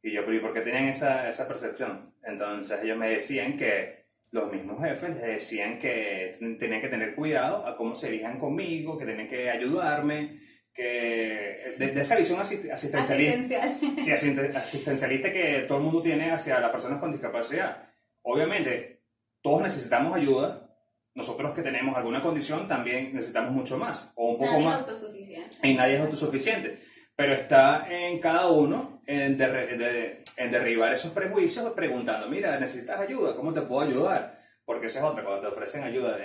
Y 0.02 0.12
yo, 0.12 0.24
¿pero 0.24 0.36
¿y 0.36 0.40
por 0.40 0.54
qué 0.54 0.62
tenían 0.62 0.86
esa, 0.86 1.30
esa 1.30 1.48
percepción? 1.48 2.04
Entonces 2.24 2.80
ellos 2.84 2.98
me 2.98 3.10
decían 3.10 3.56
que 3.56 4.04
los 4.32 4.52
mismos 4.52 4.82
jefes 4.84 5.12
les 5.12 5.22
decían 5.22 5.78
que 5.80 6.36
ten- 6.40 6.58
tenían 6.58 6.82
que 6.82 6.90
tener 6.90 7.14
cuidado 7.16 7.66
a 7.68 7.76
cómo 7.78 7.94
se 7.96 8.10
dirijan 8.12 8.40
conmigo, 8.40 8.98
que 8.98 9.06
tenían 9.06 9.28
que 9.28 9.50
ayudarme, 9.50 10.38
que 10.74 11.76
de, 11.78 11.92
de 11.92 12.02
esa 12.02 12.16
visión 12.16 12.40
asist- 12.40 12.72
asistencialista, 12.72 13.64
Asistencial. 13.64 13.96
sí, 14.04 14.12
asisten- 14.12 14.56
asistencialista 14.56 15.32
que 15.32 15.66
todo 15.68 15.78
el 15.80 15.84
mundo 15.84 16.02
tiene 16.02 16.32
hacia 16.32 16.60
las 16.60 16.72
personas 16.72 17.00
con 17.00 17.12
discapacidad. 17.12 17.88
Obviamente, 18.24 19.04
todos 19.42 19.62
necesitamos 19.62 20.16
ayuda. 20.16 20.70
Nosotros 21.16 21.54
que 21.54 21.62
tenemos 21.62 21.96
alguna 21.96 22.22
condición 22.24 22.68
también 22.68 23.14
necesitamos 23.14 23.52
mucho 23.52 23.78
más, 23.78 24.12
o 24.16 24.30
un 24.32 24.38
poco 24.38 24.46
Nadie 24.52 24.60
es 24.64 24.66
más 24.66 24.80
autosuficiente. 24.80 25.58
y 25.62 25.74
nadie 25.76 25.96
es 25.96 26.02
autosuficiente. 26.02 26.80
Pero 27.16 27.36
está 27.36 27.86
en 27.88 28.20
cada 28.20 28.48
uno 28.48 29.00
en, 29.06 29.38
derre- 29.38 29.78
de- 29.78 30.24
en 30.38 30.52
derribar 30.52 30.92
esos 30.92 31.12
prejuicios 31.12 31.72
preguntando, 31.74 32.28
mira, 32.28 32.60
necesitas 32.60 33.00
ayuda, 33.00 33.36
¿cómo 33.36 33.54
te 33.54 33.62
puedo 33.62 33.88
ayudar? 33.88 34.36
Porque 34.66 34.88
esa 34.88 35.00
es 35.00 35.06
otra, 35.06 35.24
cuando 35.24 35.42
te 35.42 35.48
ofrecen 35.54 35.84
ayuda, 35.84 36.18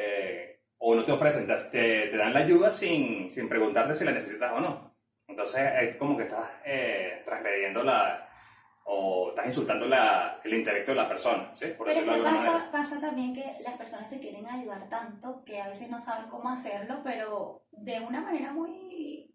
o 0.79 0.95
no 0.95 1.05
te 1.05 1.13
ofrecen, 1.13 1.47
te, 1.47 2.09
te- 2.09 2.17
dan 2.17 2.33
la 2.33 2.41
ayuda 2.41 2.71
sin, 2.71 3.31
sin 3.31 3.49
preguntarte 3.49 3.95
si 3.95 4.05
la 4.05 4.13
necesitas 4.13 4.53
o 4.53 4.61
no. 4.61 4.97
Entonces 5.27 5.61
es 5.83 5.97
como 5.97 6.17
que 6.17 6.25
estás 6.25 6.49
eh, 6.65 7.23
transgrediendo 7.25 7.83
la, 7.83 8.29
o 8.85 9.31
estás 9.31 9.47
insultando 9.47 9.87
la, 9.87 10.41
el 10.43 10.55
intelecto 10.55 10.93
de 10.93 10.97
la 10.97 11.09
persona, 11.09 11.51
¿sí? 11.55 11.67
Por 11.77 11.87
Pero 11.89 11.99
es 12.01 12.05
que 12.05 12.23
pasa, 12.23 12.69
pasa 12.73 13.01
también 13.01 13.35
que 13.35 13.45
las 13.63 13.75
personas 13.75 14.09
te 14.09 14.19
quieren 14.19 14.47
ayudar 14.47 14.89
tanto 14.89 15.45
que 15.45 15.61
a 15.61 15.69
veces 15.69 15.91
no 15.91 16.01
saben 16.01 16.31
cómo 16.31 16.49
hacerlo, 16.49 17.01
pero 17.05 17.67
de 17.73 18.01
una 18.01 18.21
manera 18.23 18.53
muy 18.53 19.35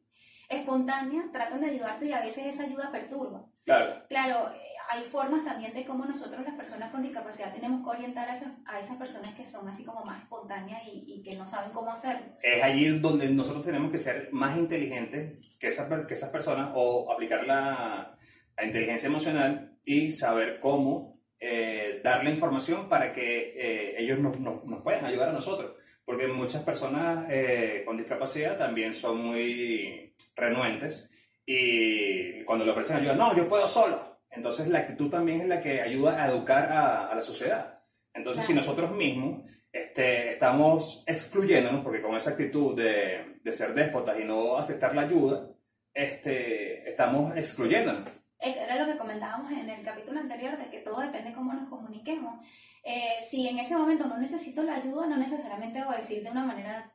espontánea 0.49 1.23
tratan 1.31 1.61
de 1.61 1.69
ayudarte 1.69 2.05
y 2.07 2.13
a 2.13 2.21
veces 2.21 2.47
esa 2.47 2.63
ayuda 2.63 2.91
perturba. 2.91 3.45
Claro, 3.65 4.03
Claro, 4.09 4.51
hay 4.89 5.03
formas 5.03 5.43
también 5.43 5.73
de 5.73 5.83
cómo 5.85 6.05
nosotros 6.05 6.43
las 6.43 6.53
personas 6.55 6.91
con 6.91 7.01
discapacidad 7.01 7.53
tenemos 7.53 7.83
que 7.83 7.89
orientar 7.89 8.29
a 8.29 8.31
esas, 8.31 8.49
a 8.65 8.79
esas 8.79 8.97
personas 8.97 9.33
que 9.33 9.45
son 9.45 9.67
así 9.67 9.83
como 9.85 10.03
más 10.05 10.21
espontáneas 10.21 10.81
y, 10.91 11.03
y 11.07 11.21
que 11.23 11.35
no 11.35 11.45
saben 11.47 11.71
cómo 11.71 11.91
hacerlo. 11.91 12.25
es 12.41 12.63
allí 12.63 12.99
donde 12.99 13.29
nosotros 13.29 13.65
tenemos 13.65 13.91
que 13.91 13.97
ser 13.97 14.29
más 14.31 14.57
inteligentes 14.57 15.57
que 15.59 15.67
esas, 15.67 15.89
que 16.07 16.13
esas 16.13 16.29
personas 16.29 16.71
o 16.75 17.11
aplicar 17.11 17.45
la, 17.45 18.15
la 18.57 18.65
inteligencia 18.65 19.07
emocional 19.07 19.77
y 19.85 20.11
saber 20.11 20.59
cómo 20.59 21.19
eh, 21.39 21.99
dar 22.03 22.23
la 22.23 22.29
información 22.29 22.87
para 22.87 23.11
que 23.11 23.51
eh, 23.55 23.95
ellos 23.97 24.19
nos, 24.19 24.39
nos- 24.39 24.63
nos 24.65 24.81
puedan 24.81 25.05
ayudar 25.05 25.29
a 25.29 25.33
nosotros. 25.33 25.73
Porque 26.05 26.27
muchas 26.27 26.63
personas 26.63 27.27
eh, 27.29 27.83
con 27.85 27.95
discapacidad 27.97 28.57
también 28.57 28.93
son 28.93 29.23
muy 29.25 30.13
renuentes 30.35 31.09
y 31.45 32.43
cuando 32.45 32.65
le 32.65 32.71
ofrecen 32.71 32.97
ayuda, 32.97 33.15
no, 33.15 33.35
yo 33.35 33.47
puedo 33.47 33.67
solo. 33.67 34.12
Entonces 34.35 34.67
la 34.67 34.79
actitud 34.79 35.09
también 35.09 35.41
es 35.41 35.47
la 35.47 35.61
que 35.61 35.81
ayuda 35.81 36.23
a 36.23 36.27
educar 36.29 36.71
a, 36.71 37.07
a 37.07 37.15
la 37.15 37.23
sociedad. 37.23 37.79
Entonces 38.13 38.45
si 38.45 38.53
nosotros 38.53 38.91
mismos 38.91 39.47
este, 39.71 40.31
estamos 40.31 41.03
excluyéndonos, 41.07 41.81
porque 41.81 42.01
con 42.01 42.15
esa 42.15 42.31
actitud 42.31 42.75
de, 42.75 43.39
de 43.43 43.51
ser 43.51 43.73
déspotas 43.73 44.19
y 44.19 44.23
no 44.23 44.57
aceptar 44.57 44.93
la 44.93 45.01
ayuda, 45.01 45.49
este, 45.93 46.87
estamos 46.87 47.35
excluyéndonos. 47.35 48.09
Era 48.39 48.77
lo 48.77 48.91
que 48.91 48.97
comentábamos 48.97 49.51
en 49.51 49.69
el 49.69 49.83
capítulo 49.83 50.19
anterior, 50.19 50.57
de 50.57 50.69
que 50.69 50.79
todo 50.79 50.99
depende 50.99 51.29
de 51.29 51.35
cómo 51.35 51.53
nos 51.53 51.69
comuniquemos. 51.69 52.45
Eh, 52.83 53.15
si 53.21 53.47
en 53.47 53.57
ese 53.57 53.77
momento 53.77 54.05
no 54.05 54.17
necesito 54.17 54.63
la 54.63 54.75
ayuda, 54.75 55.07
no 55.07 55.15
necesariamente 55.15 55.83
voy 55.83 55.93
a 55.93 55.97
decir 55.97 56.23
de 56.23 56.29
una 56.29 56.43
manera 56.43 56.92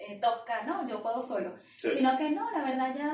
eh, 0.00 0.18
tosca, 0.20 0.62
no, 0.64 0.86
yo 0.86 1.02
puedo 1.02 1.20
solo, 1.20 1.54
Sí. 1.76 1.90
sino 1.90 2.16
que 2.16 2.30
no, 2.30 2.50
la 2.50 2.62
verdad 2.62 2.94
ya 2.96 3.12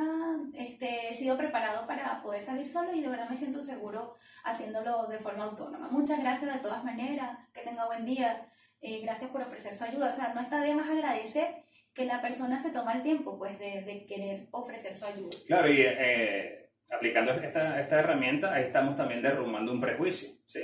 este, 0.54 1.08
he 1.08 1.12
sido 1.12 1.36
preparado 1.36 1.86
para 1.86 2.22
poder 2.22 2.40
salir 2.40 2.68
solo 2.68 2.92
y 2.92 3.00
de 3.00 3.08
verdad 3.08 3.28
me 3.28 3.36
siento 3.36 3.60
seguro 3.60 4.16
haciéndolo 4.44 5.06
de 5.06 5.18
forma 5.18 5.44
autónoma. 5.44 5.88
Muchas 5.88 6.20
gracias 6.20 6.52
de 6.52 6.60
todas 6.60 6.84
maneras, 6.84 7.38
que 7.52 7.62
tenga 7.62 7.86
buen 7.86 8.04
día, 8.04 8.46
eh, 8.80 9.00
gracias 9.02 9.30
por 9.30 9.42
ofrecer 9.42 9.74
su 9.74 9.84
ayuda. 9.84 10.08
O 10.08 10.12
sea, 10.12 10.34
no 10.34 10.40
está 10.40 10.60
de 10.60 10.74
más 10.74 10.88
agradecer 10.90 11.64
que 11.94 12.04
la 12.04 12.20
persona 12.20 12.58
se 12.58 12.70
toma 12.70 12.92
el 12.94 13.02
tiempo 13.02 13.38
pues 13.38 13.58
de, 13.58 13.82
de 13.82 14.04
querer 14.04 14.48
ofrecer 14.50 14.94
su 14.94 15.04
ayuda. 15.06 15.36
Claro, 15.46 15.72
y 15.72 15.80
eh, 15.80 16.70
aplicando 16.90 17.32
esta, 17.32 17.80
esta 17.80 17.98
herramienta, 18.00 18.52
ahí 18.52 18.64
estamos 18.64 18.96
también 18.96 19.22
derrumbando 19.22 19.72
un 19.72 19.80
prejuicio, 19.80 20.28
¿sí? 20.44 20.60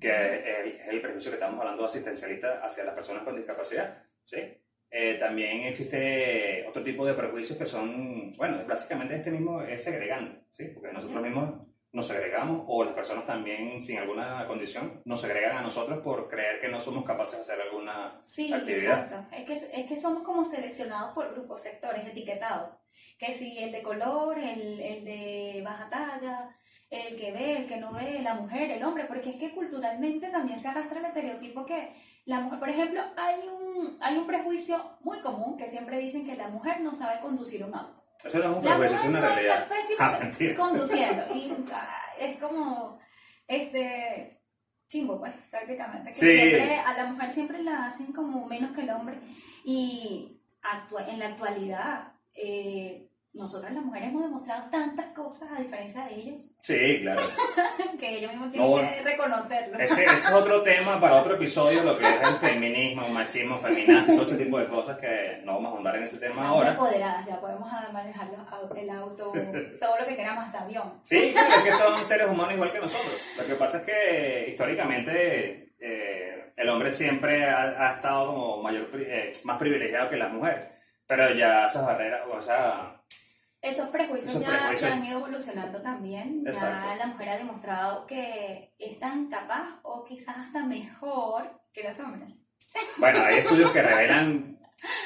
que 0.00 0.08
es 0.10 0.66
el, 0.66 0.80
es 0.80 0.88
el 0.88 1.00
prejuicio 1.00 1.30
que 1.30 1.36
estamos 1.36 1.58
hablando 1.60 1.84
asistencialista 1.84 2.60
hacia 2.64 2.84
las 2.84 2.94
personas 2.94 3.22
con 3.22 3.36
discapacidad. 3.36 3.96
¿sí? 4.24 4.38
Eh, 4.94 5.16
también 5.18 5.62
existe 5.62 6.66
otro 6.68 6.82
tipo 6.84 7.06
de 7.06 7.14
prejuicios 7.14 7.58
que 7.58 7.64
son, 7.66 8.30
bueno, 8.36 8.58
básicamente 8.68 9.14
este 9.16 9.30
mismo 9.30 9.62
es 9.62 9.82
segregante, 9.82 10.44
¿sí? 10.52 10.64
porque 10.74 10.92
nosotros 10.92 11.22
mismos 11.22 11.62
nos 11.92 12.06
segregamos 12.08 12.64
o 12.68 12.84
las 12.84 12.94
personas 12.94 13.24
también 13.26 13.80
sin 13.80 13.98
alguna 13.98 14.46
condición 14.46 15.00
nos 15.06 15.20
segregan 15.22 15.56
a 15.58 15.62
nosotros 15.62 15.98
por 16.02 16.28
creer 16.28 16.58
que 16.60 16.68
no 16.68 16.78
somos 16.80 17.04
capaces 17.04 17.36
de 17.36 17.42
hacer 17.42 17.60
alguna 17.62 18.20
Sí, 18.26 18.52
actividad. 18.52 19.04
exacto. 19.04 19.34
Es 19.36 19.44
que, 19.44 19.80
es 19.80 19.86
que 19.86 19.96
somos 20.00 20.22
como 20.22 20.44
seleccionados 20.44 21.12
por 21.14 21.32
grupos, 21.32 21.62
sectores, 21.62 22.06
etiquetados. 22.06 22.70
Que 23.18 23.32
si 23.32 23.58
el 23.58 23.72
de 23.72 23.82
color, 23.82 24.38
el, 24.38 24.80
el 24.80 25.04
de 25.04 25.62
baja 25.64 25.88
talla, 25.90 26.48
el 26.92 27.16
que 27.16 27.32
ve, 27.32 27.56
el 27.56 27.66
que 27.66 27.78
no 27.78 27.92
ve, 27.92 28.20
la 28.22 28.34
mujer, 28.34 28.70
el 28.70 28.84
hombre, 28.84 29.04
porque 29.06 29.30
es 29.30 29.36
que 29.36 29.50
culturalmente 29.52 30.28
también 30.28 30.58
se 30.58 30.68
arrastra 30.68 30.98
el 31.00 31.06
estereotipo 31.06 31.64
que 31.64 31.94
la 32.26 32.40
mujer, 32.40 32.58
por 32.60 32.68
ejemplo, 32.68 33.00
hay 33.16 33.40
un, 33.48 33.96
hay 34.00 34.16
un 34.18 34.26
prejuicio 34.26 34.98
muy 35.00 35.18
común 35.20 35.56
que 35.56 35.66
siempre 35.66 35.98
dicen 35.98 36.24
que 36.26 36.36
la 36.36 36.48
mujer 36.48 36.80
no 36.82 36.92
sabe 36.92 37.20
conducir 37.20 37.64
un 37.64 37.74
auto. 37.74 38.02
Eso 38.22 38.38
no 38.38 38.44
es 38.52 38.56
un 38.58 38.64
La 38.64 38.76
prejuicio, 38.78 38.96
mujer 38.96 39.10
es 39.10 39.16
una 39.16 39.20
realidad. 39.34 39.68
Ah, 39.98 40.18
conduciendo. 40.56 41.22
Y 41.34 41.52
ah, 41.72 42.02
es 42.20 42.36
como, 42.36 42.98
este, 43.48 44.38
chimbo, 44.86 45.18
pues, 45.18 45.32
prácticamente. 45.50 46.10
Que 46.12 46.16
Sí. 46.16 46.26
siempre, 46.26 46.78
a 46.78 46.92
la 46.96 47.04
mujer 47.06 47.30
siempre 47.30 47.62
la 47.62 47.86
hacen 47.86 48.12
como 48.12 48.46
menos 48.46 48.72
que 48.72 48.82
el 48.82 48.90
hombre. 48.90 49.18
Y 49.64 50.40
actua- 50.62 51.08
en 51.08 51.18
la 51.18 51.26
actualidad, 51.28 52.12
eh, 52.34 53.08
nosotras 53.34 53.72
las 53.72 53.82
mujeres 53.82 54.08
hemos 54.08 54.22
demostrado 54.24 54.68
tantas 54.70 55.06
cosas 55.06 55.48
a 55.56 55.60
diferencia 55.60 56.04
de 56.04 56.14
ellos, 56.16 56.54
Sí, 56.62 56.98
claro. 57.00 57.20
que 57.98 58.18
ellos 58.18 58.30
mismos 58.32 58.50
tienen 58.52 58.70
No, 58.70 58.76
que 58.76 59.02
reconocerlo. 59.02 59.78
Ese, 59.78 60.04
ese 60.04 60.14
es 60.14 60.30
otro 60.32 60.62
tema 60.62 61.00
para 61.00 61.16
otro 61.16 61.36
episodio, 61.36 61.82
lo 61.82 61.96
que 61.98 62.04
es 62.08 62.20
el 62.28 62.34
feminismo, 62.36 63.08
machismo, 63.08 63.58
feminazi, 63.58 64.12
todo 64.12 64.22
ese 64.22 64.36
tipo 64.36 64.58
de 64.58 64.68
cosas 64.68 64.98
que 64.98 65.40
no 65.44 65.54
vamos 65.54 65.70
a 65.72 65.74
ahondar 65.76 65.96
en 65.96 66.02
ese 66.04 66.18
tema 66.18 66.34
Estamos 66.34 66.56
ahora. 66.56 66.70
empoderadas, 66.72 67.26
ya 67.26 67.40
podemos 67.40 67.68
manejar 67.92 68.28
los 68.28 68.78
el 68.78 68.90
auto, 68.90 69.32
todo 69.80 69.98
lo 69.98 70.06
que 70.06 70.16
queramos, 70.16 70.44
hasta 70.44 70.62
avión. 70.62 71.00
Sí, 71.02 71.32
claro, 71.32 71.48
es 71.56 71.62
que 71.64 71.72
son 71.72 72.04
seres 72.04 72.28
humanos 72.28 72.54
igual 72.54 72.70
que 72.70 72.80
nosotros. 72.80 73.12
Lo 73.38 73.46
que 73.46 73.54
pasa 73.54 73.78
es 73.78 73.84
que 73.84 74.46
históricamente 74.50 75.74
eh, 75.80 76.52
el 76.56 76.68
hombre 76.68 76.90
siempre 76.90 77.48
ha, 77.48 77.88
ha 77.88 77.94
estado 77.94 78.26
como 78.26 78.62
mayor, 78.62 78.88
eh, 78.94 79.32
más 79.44 79.58
privilegiado 79.58 80.10
que 80.10 80.16
las 80.16 80.32
mujeres. 80.32 80.66
Pero 81.06 81.34
ya 81.34 81.66
esas 81.66 81.84
barreras, 81.84 82.22
o 82.32 82.40
sea, 82.40 83.01
Esos 83.62 83.88
prejuicios, 83.90 84.32
Esos 84.32 84.42
ya, 84.42 84.48
prejuicios. 84.48 84.90
ya 84.90 84.96
han 84.96 85.04
ido 85.06 85.18
evolucionando 85.18 85.80
también. 85.80 86.42
Exacto. 86.46 86.88
Ya 86.88 86.96
la 86.96 87.06
mujer 87.06 87.28
ha 87.30 87.36
demostrado 87.38 88.06
que 88.06 88.74
es 88.78 88.98
tan 88.98 89.28
capaz 89.28 89.78
o 89.84 90.02
quizás 90.04 90.36
hasta 90.36 90.64
mejor 90.64 91.60
que 91.72 91.84
los 91.84 91.98
hombres. 92.00 92.44
bueno, 92.98 93.20
hay 93.24 93.38
estudios 93.38 93.70
que 93.70 93.80
revelan 93.82 94.58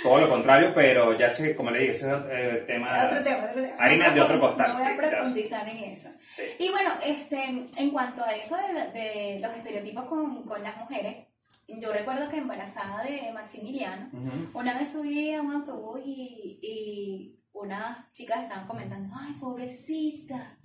todo 0.02 0.18
lo 0.20 0.28
contrario, 0.30 0.72
pero 0.74 1.16
ya 1.18 1.28
sé, 1.28 1.54
como 1.54 1.70
le 1.70 1.80
dije, 1.80 1.92
ese 1.92 2.10
es 2.10 2.16
eh, 2.30 2.64
tema... 2.66 2.88
otro 3.06 3.22
tema, 3.22 3.44
otro 3.50 3.62
tema. 3.62 3.76
harina 3.78 4.08
No 4.08 4.14
de 4.14 4.20
otro 4.22 4.40
costal, 4.40 4.68
No 4.68 4.74
voy 4.78 4.82
sí, 4.84 4.88
a 4.88 4.94
sé. 4.96 5.08
profundizar 5.10 5.68
en 5.68 5.76
eso. 5.76 6.08
Sí. 6.30 6.42
Y 6.58 6.70
bueno, 6.70 6.90
este, 7.04 7.66
en 7.76 7.90
cuanto 7.90 8.24
a 8.24 8.32
eso 8.34 8.56
de, 8.56 8.98
de 8.98 9.38
los 9.40 9.54
estereotipos 9.54 10.04
con, 10.06 10.44
con 10.44 10.62
las 10.62 10.76
mujeres, 10.78 11.26
yo 11.68 11.92
recuerdo 11.92 12.26
que 12.30 12.38
embarazada 12.38 13.02
de 13.04 13.30
Maximiliano, 13.34 14.08
Ujú. 14.14 14.58
una 14.58 14.78
vez 14.78 14.92
subí 14.92 15.34
a 15.34 15.42
un 15.42 15.52
autobús 15.52 16.00
y, 16.06 16.58
y 16.62 17.38
unas 17.60 18.12
chicas 18.12 18.42
estaban 18.42 18.66
comentando, 18.66 19.14
ay, 19.18 19.32
pobrecita, 19.40 20.58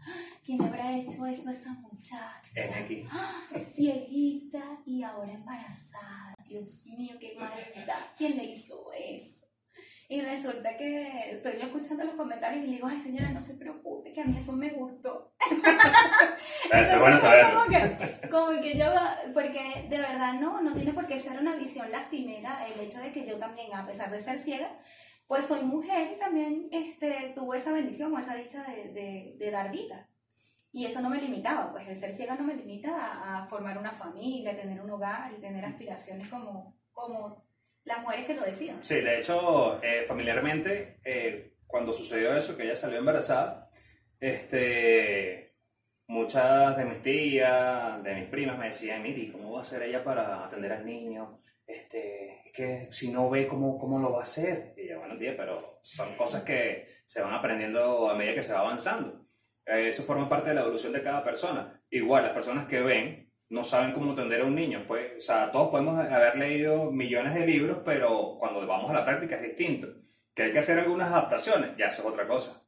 ¿quién 0.43 0.61
habrá 0.61 0.95
hecho 0.97 1.25
eso 1.25 1.49
a 1.49 1.53
esa 1.53 1.71
muchacha? 1.73 2.41
Aquí. 2.77 3.07
Cieguita 3.73 4.81
y 4.85 5.03
ahora 5.03 5.33
embarazada. 5.33 6.35
Dios 6.47 6.85
mío, 6.97 7.15
qué 7.19 7.35
maldad. 7.39 7.95
¿Quién 8.17 8.35
le 8.35 8.45
hizo 8.45 8.91
eso? 8.93 9.47
Y 10.09 10.19
resulta 10.19 10.75
que 10.75 11.31
estoy 11.31 11.53
yo 11.53 11.67
escuchando 11.67 12.03
los 12.03 12.15
comentarios 12.15 12.65
y 12.65 12.67
le 12.67 12.73
digo, 12.73 12.87
ay 12.87 12.99
señora, 12.99 13.29
no 13.29 13.39
se 13.39 13.55
preocupe, 13.55 14.11
que 14.11 14.19
a 14.19 14.25
mí 14.25 14.35
eso 14.35 14.51
me 14.51 14.69
gustó. 14.71 15.33
Eso 16.73 16.93
es 16.95 16.99
bueno 16.99 17.15
Entonces, 17.15 17.21
saberlo. 17.21 17.59
Como 17.61 17.71
que, 17.71 18.29
como 18.29 18.61
que 18.61 18.77
yo, 18.77 18.85
porque 19.33 19.87
de 19.89 19.97
verdad 19.97 20.33
no, 20.33 20.59
no 20.59 20.73
tiene 20.73 20.91
por 20.91 21.07
qué 21.07 21.17
ser 21.17 21.39
una 21.39 21.55
visión 21.55 21.89
lastimera 21.91 22.53
el 22.67 22.81
hecho 22.81 22.99
de 22.99 23.13
que 23.13 23.25
yo 23.25 23.37
también, 23.37 23.73
a 23.73 23.85
pesar 23.85 24.11
de 24.11 24.19
ser 24.19 24.37
ciega, 24.37 24.69
pues 25.31 25.45
soy 25.45 25.61
mujer 25.61 26.09
y 26.13 26.19
también 26.19 26.67
este, 26.73 27.31
tuve 27.33 27.55
esa 27.55 27.71
bendición 27.71 28.13
o 28.13 28.19
esa 28.19 28.35
dicha 28.35 28.65
de, 28.65 28.91
de, 28.91 29.35
de 29.37 29.49
dar 29.49 29.71
vida. 29.71 30.09
Y 30.73 30.83
eso 30.83 31.01
no 31.01 31.09
me 31.09 31.21
limitaba, 31.21 31.71
pues 31.71 31.87
el 31.87 31.97
ser 31.97 32.11
ciega 32.11 32.35
no 32.35 32.43
me 32.43 32.53
limita 32.53 32.97
a, 32.97 33.37
a 33.37 33.47
formar 33.47 33.77
una 33.77 33.93
familia, 33.93 34.53
tener 34.53 34.81
un 34.81 34.89
hogar 34.89 35.31
y 35.31 35.39
tener 35.39 35.63
aspiraciones 35.63 36.27
como, 36.27 36.77
como 36.91 37.45
las 37.85 38.01
mujeres 38.01 38.25
que 38.25 38.33
lo 38.33 38.43
decidan. 38.43 38.83
Sí, 38.83 38.95
de 38.95 39.19
hecho, 39.19 39.81
eh, 39.81 40.03
familiarmente, 40.05 40.99
eh, 41.05 41.53
cuando 41.65 41.93
sucedió 41.93 42.35
eso, 42.35 42.57
que 42.57 42.63
ella 42.63 42.75
salió 42.75 42.97
embarazada, 42.97 43.71
este, 44.19 45.55
muchas 46.07 46.75
de 46.75 46.83
mis 46.83 47.01
tías, 47.01 48.03
de 48.03 48.15
mis 48.15 48.27
primas 48.27 48.57
me 48.57 48.67
decían, 48.67 49.01
Miri, 49.01 49.31
¿cómo 49.31 49.53
va 49.53 49.59
a 49.59 49.61
hacer 49.61 49.81
ella 49.83 50.03
para 50.03 50.43
atender 50.43 50.73
al 50.73 50.85
niño? 50.85 51.39
Este, 51.71 52.41
es 52.45 52.51
que 52.53 52.87
si 52.91 53.11
no 53.11 53.29
ve 53.29 53.47
cómo, 53.47 53.77
cómo 53.77 53.99
lo 53.99 54.11
va 54.11 54.19
a 54.19 54.23
hacer. 54.23 54.73
Y 54.77 54.89
yo, 54.89 54.99
bueno, 54.99 55.17
tía, 55.17 55.35
pero 55.37 55.79
son 55.81 56.13
cosas 56.15 56.43
que 56.43 56.85
se 57.05 57.21
van 57.21 57.33
aprendiendo 57.33 58.09
a 58.09 58.15
medida 58.15 58.35
que 58.35 58.43
se 58.43 58.53
va 58.53 58.59
avanzando. 58.59 59.25
Eh, 59.65 59.89
Eso 59.89 60.03
forma 60.03 60.27
parte 60.29 60.49
de 60.49 60.55
la 60.55 60.61
evolución 60.61 60.93
de 60.93 61.01
cada 61.01 61.23
persona. 61.23 61.81
Igual, 61.89 62.23
las 62.23 62.33
personas 62.33 62.67
que 62.67 62.81
ven 62.81 63.31
no 63.49 63.63
saben 63.63 63.93
cómo 63.93 64.13
atender 64.13 64.41
a 64.41 64.45
un 64.45 64.55
niño. 64.55 64.83
Pues, 64.87 65.17
o 65.17 65.21
sea, 65.21 65.51
todos 65.51 65.69
podemos 65.69 65.99
haber 65.99 66.37
leído 66.37 66.91
millones 66.91 67.33
de 67.35 67.45
libros, 67.45 67.79
pero 67.85 68.37
cuando 68.39 68.65
vamos 68.65 68.89
a 68.89 68.93
la 68.93 69.05
práctica 69.05 69.35
es 69.35 69.43
distinto. 69.43 69.87
Que 70.33 70.43
hay 70.43 70.51
que 70.51 70.59
hacer 70.59 70.79
algunas 70.79 71.09
adaptaciones, 71.11 71.75
ya 71.77 71.87
eso 71.87 72.01
es 72.01 72.07
otra 72.07 72.27
cosa. 72.27 72.61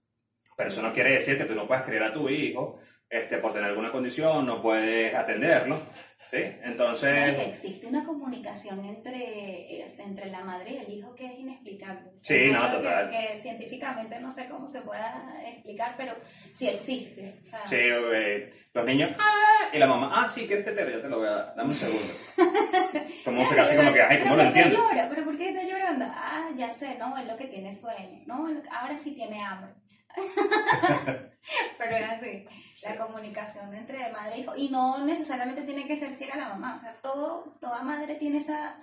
Pero 0.57 0.69
eso 0.69 0.81
no 0.81 0.93
quiere 0.93 1.11
decir 1.11 1.37
que 1.37 1.45
tú 1.45 1.55
no 1.55 1.67
puedas 1.67 1.83
criar 1.83 2.03
a 2.03 2.13
tu 2.13 2.29
hijo 2.29 2.77
este, 3.13 3.37
por 3.37 3.53
tener 3.53 3.69
alguna 3.69 3.91
condición, 3.91 4.45
no 4.45 4.59
puedes 4.61 5.13
atenderlo. 5.13 5.83
¿Sí? 6.25 6.37
Que 6.37 6.61
Entonces, 6.63 7.37
existe 7.47 7.85
una 7.85 8.05
comunicación 8.05 8.79
entre, 8.85 9.83
entre 9.99 10.31
la 10.31 10.41
madre 10.41 10.71
y 10.71 10.77
el 10.77 10.97
hijo 10.97 11.13
que 11.13 11.25
es 11.25 11.37
inexplicable. 11.37 12.11
O 12.13 12.17
sea, 12.17 12.37
Sí, 12.37 12.49
no, 12.49 12.71
total. 12.71 13.09
Que, 13.09 13.17
que 13.17 13.37
científicamente 13.41 14.17
no 14.21 14.31
sé 14.31 14.47
cómo 14.47 14.65
se 14.65 14.81
pueda 14.81 15.33
explicar, 15.45 15.95
pero 15.97 16.15
sí 16.53 16.69
existe. 16.69 17.35
O 17.41 17.45
sea, 17.45 17.67
sí, 17.67 17.75
eh, 17.77 18.49
los 18.73 18.85
niños, 18.85 19.11
¡ah! 19.19 19.65
y 19.73 19.77
la 19.77 19.85
mamá, 19.85 20.11
ah, 20.15 20.27
sí, 20.27 20.47
¿quieres 20.47 20.63
tetero? 20.63 20.91
Yo 20.91 21.01
te 21.01 21.09
lo 21.09 21.19
voy 21.19 21.27
a 21.27 21.31
dar, 21.31 21.55
dame 21.57 21.69
un 21.69 21.75
segundo. 21.75 22.13
Como 23.25 23.45
se 23.45 23.55
casi 23.55 23.75
como 23.75 23.91
que, 23.93 24.01
ay, 24.01 24.19
¿cómo 24.19 24.31
¿Pero 24.31 24.43
lo 24.43 24.47
entiendo? 24.47 24.77
llora? 24.77 25.09
¿Pero 25.09 25.25
por 25.25 25.37
qué 25.37 25.49
está 25.49 25.63
llorando? 25.63 26.05
Ah, 26.07 26.49
ya 26.55 26.69
sé, 26.69 26.97
no, 26.97 27.17
es 27.17 27.27
lo 27.27 27.35
que 27.35 27.45
tiene 27.47 27.73
sueño. 27.75 28.23
No, 28.25 28.47
ahora 28.71 28.95
sí 28.95 29.13
tiene 29.13 29.41
hambre. 29.43 29.73
Pero 31.77 31.95
es 31.97 32.09
así, 32.11 32.45
la 32.85 32.95
comunicación 32.97 33.73
entre 33.75 34.11
madre 34.11 34.35
e 34.35 34.39
hijo. 34.39 34.53
Y 34.55 34.69
no 34.69 35.03
necesariamente 35.03 35.63
tiene 35.63 35.85
que 35.85 35.95
ser 35.97 36.11
ciega 36.11 36.37
la 36.37 36.49
mamá. 36.49 36.75
O 36.75 36.79
sea, 36.79 36.95
todo, 37.01 37.53
toda 37.59 37.83
madre 37.83 38.15
tiene 38.15 38.37
esa, 38.37 38.79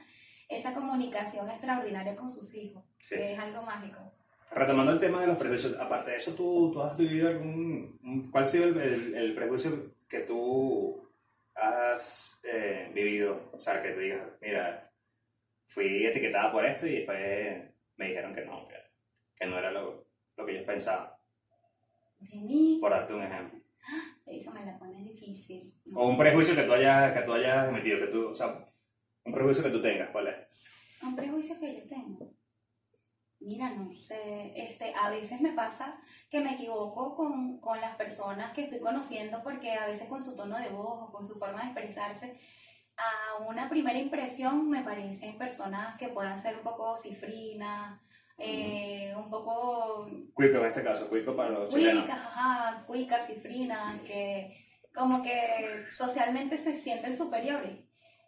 esa 0.49 0.75
comunicación 0.75 1.49
extraordinaria 1.49 2.15
con 2.17 2.29
sus 2.31 2.55
hijos, 2.55 2.85
Sí. 2.99 3.17
que 3.17 3.33
es 3.33 3.39
algo 3.39 3.63
mágico. 3.63 4.13
Retomando 4.53 4.93
el 4.93 5.01
tema 5.01 5.21
de 5.21 5.29
los 5.29 5.39
prejuicios, 5.39 5.79
aparte 5.79 6.11
de 6.11 6.17
eso, 6.17 6.35
¿tú, 6.35 6.71
tú 6.73 6.83
has 6.83 6.97
vivido 6.97 7.29
algún... 7.29 8.29
¿Cuál 8.33 8.45
ha 8.45 8.49
sido 8.49 8.65
el, 8.65 8.79
el- 8.81 9.15
el 9.17 9.35
prejuicio 9.35 9.95
que 10.09 10.21
tú 10.21 11.09
has 11.55 12.41
eh, 12.43 12.91
vivido? 12.93 13.51
O 13.53 13.61
sea, 13.61 13.81
que 13.81 13.91
tú 13.93 14.01
digas, 14.01 14.23
mira, 14.41 14.83
fui 15.67 16.05
etiquetada 16.05 16.51
por 16.51 16.65
esto 16.65 16.85
y 16.87 16.97
después 16.97 17.63
me 17.97 18.09
dijeron 18.09 18.35
que 18.35 18.45
no, 18.45 18.65
que, 18.67 18.75
que 19.37 19.47
no 19.47 19.57
era 19.57 19.71
lo, 19.71 20.05
lo 20.37 20.45
que 20.47 20.59
yo 20.59 20.67
pensaba, 20.67 21.17
De 22.21 22.37
mí, 22.37 22.79
por 22.81 22.91
darte 22.91 23.15
un 23.15 23.23
ejemplo. 23.23 23.61
eso 24.27 24.53
me 24.53 24.65
la 24.65 24.79
pone 24.79 25.03
difícil. 25.03 25.75
O 25.95 26.09
un 26.09 26.19
prejuicio 26.19 26.55
que 26.55 26.63
tú 26.63 26.73
hayas, 26.73 27.13
que 27.13 27.23
tú 27.23 27.33
hayas 27.33 27.73
metido, 27.73 27.99
que 27.99 28.07
tú, 28.07 28.29
o 28.29 28.35
sea, 28.35 28.69
un 29.25 29.33
prejuicio 29.33 29.65
que 29.65 29.71
tú 29.71 29.83
tengas, 29.83 30.11
¿cuál 30.11 30.29
es? 30.29 31.01
Un 31.03 31.17
prejuicio 31.17 31.59
que 31.59 31.81
yo 31.81 31.87
tengo. 31.87 32.35
Mira, 33.41 33.71
no 33.71 33.89
sé, 33.89 34.53
este, 34.55 34.93
a 35.03 35.09
veces 35.09 35.41
me 35.41 35.53
pasa 35.53 35.99
que 36.29 36.41
me 36.41 36.53
equivoco 36.53 37.17
con, 37.17 37.59
con 37.59 37.81
las 37.81 37.97
personas 37.97 38.53
que 38.53 38.65
estoy 38.65 38.81
conociendo 38.81 39.43
porque 39.43 39.73
a 39.73 39.87
veces 39.87 40.09
con 40.09 40.21
su 40.21 40.37
tono 40.37 40.59
de 40.59 40.69
voz 40.69 41.09
o 41.09 41.11
con 41.11 41.25
su 41.25 41.39
forma 41.39 41.63
de 41.63 41.69
expresarse, 41.69 42.39
a 42.99 43.43
una 43.45 43.71
primera 43.71 43.99
impresión 43.99 44.69
me 44.69 44.83
parecen 44.83 45.39
personas 45.39 45.97
que 45.97 46.09
puedan 46.09 46.39
ser 46.39 46.57
un 46.57 46.63
poco 46.63 46.95
cifrinas, 46.99 47.99
eh, 48.41 49.15
un 49.17 49.31
poco 49.31 50.09
Cuico 50.35 50.59
en 50.59 50.67
este 50.67 50.83
caso, 50.83 51.09
cuico 51.09 51.37
para 51.37 51.51
los 51.51 51.69
chilenos. 51.69 52.05
cuicas, 52.05 52.19
ajá, 52.19 52.85
cuicas, 52.87 53.27
cifrinas, 53.27 54.01
que 54.01 54.67
como 54.95 55.23
que 55.23 55.39
socialmente 55.89 56.57
se 56.57 56.75
sienten 56.75 57.15
superiores. 57.15 57.73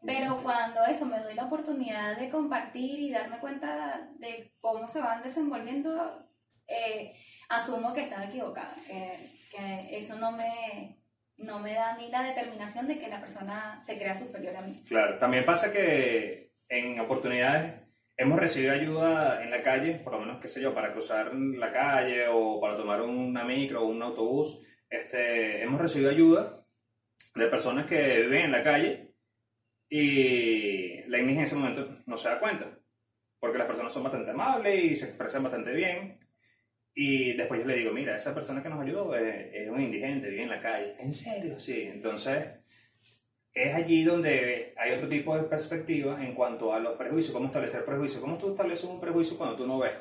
Pero 0.04 0.36
cuando 0.36 0.84
eso 0.84 1.06
me 1.06 1.20
doy 1.20 1.34
la 1.34 1.44
oportunidad 1.44 2.18
de 2.18 2.28
compartir 2.28 2.98
y 2.98 3.10
darme 3.10 3.38
cuenta 3.38 4.10
de 4.18 4.52
cómo 4.60 4.86
se 4.88 5.00
van 5.00 5.22
desenvolviendo, 5.22 6.28
eh, 6.66 7.14
asumo 7.48 7.92
que 7.92 8.02
estaba 8.02 8.24
equivocada, 8.24 8.74
que, 8.86 9.16
que 9.52 9.96
eso 9.96 10.16
no 10.16 10.32
me, 10.32 10.98
no 11.36 11.60
me 11.60 11.74
da 11.74 11.92
a 11.92 11.96
mí 11.96 12.08
la 12.10 12.22
determinación 12.22 12.88
de 12.88 12.98
que 12.98 13.08
la 13.08 13.20
persona 13.20 13.78
se 13.82 13.96
crea 13.96 14.14
superior 14.14 14.56
a 14.56 14.62
mí. 14.62 14.82
Claro, 14.88 15.18
también 15.18 15.44
pasa 15.44 15.72
que 15.72 16.52
en 16.68 16.98
oportunidades 17.00 17.81
hemos 18.22 18.38
recibido 18.38 18.72
ayuda 18.72 19.42
en 19.42 19.50
la 19.50 19.62
calle, 19.62 19.96
por 19.96 20.12
lo 20.12 20.20
menos, 20.20 20.40
qué 20.40 20.46
sé 20.46 20.62
yo, 20.62 20.72
para 20.72 20.92
cruzar 20.92 21.34
la 21.34 21.70
calle 21.70 22.26
o 22.30 22.60
para 22.60 22.76
tomar 22.76 23.02
una 23.02 23.44
micro 23.44 23.82
o 23.82 23.86
un 23.86 24.00
autobús. 24.00 24.60
Este, 24.88 25.62
hemos 25.62 25.80
recibido 25.80 26.10
ayuda 26.10 26.64
de 27.34 27.46
personas 27.48 27.86
que 27.86 28.20
viven 28.20 28.44
en 28.44 28.52
la 28.52 28.62
calle 28.62 29.14
y 29.88 31.02
la 31.08 31.18
INIG 31.18 31.38
en 31.38 31.44
ese 31.44 31.56
momento 31.56 32.02
no 32.06 32.16
se 32.16 32.28
da 32.28 32.38
cuenta, 32.38 32.78
porque 33.40 33.58
las 33.58 33.66
personas 33.66 33.92
son 33.92 34.04
bastante 34.04 34.30
amables 34.30 34.84
y 34.84 34.96
se 34.96 35.06
expresan 35.06 35.42
bastante 35.42 35.72
bien. 35.72 36.20
Y 36.94 37.32
después 37.32 37.62
yo 37.62 37.66
le 37.66 37.76
digo, 37.76 37.92
mira, 37.92 38.14
esa 38.14 38.34
persona 38.34 38.62
que 38.62 38.68
nos 38.68 38.80
ayudó 38.80 39.16
es, 39.16 39.48
es 39.52 39.68
un 39.68 39.80
indigente, 39.80 40.28
vive 40.28 40.44
en 40.44 40.50
la 40.50 40.60
calle. 40.60 40.94
¿En 41.00 41.12
serio? 41.12 41.58
Sí, 41.58 41.88
entonces 41.88 42.61
es 43.54 43.74
allí 43.74 44.02
donde 44.04 44.74
hay 44.76 44.92
otro 44.92 45.08
tipo 45.08 45.36
de 45.36 45.44
perspectiva 45.44 46.24
en 46.24 46.34
cuanto 46.34 46.72
a 46.72 46.80
los 46.80 46.94
prejuicios, 46.96 47.34
cómo 47.34 47.46
establecer 47.46 47.84
prejuicios. 47.84 48.20
¿Cómo 48.20 48.38
tú 48.38 48.50
estableces 48.50 48.84
un 48.84 49.00
prejuicio 49.00 49.36
cuando 49.36 49.56
tú 49.56 49.66
no 49.66 49.78
ves? 49.78 49.92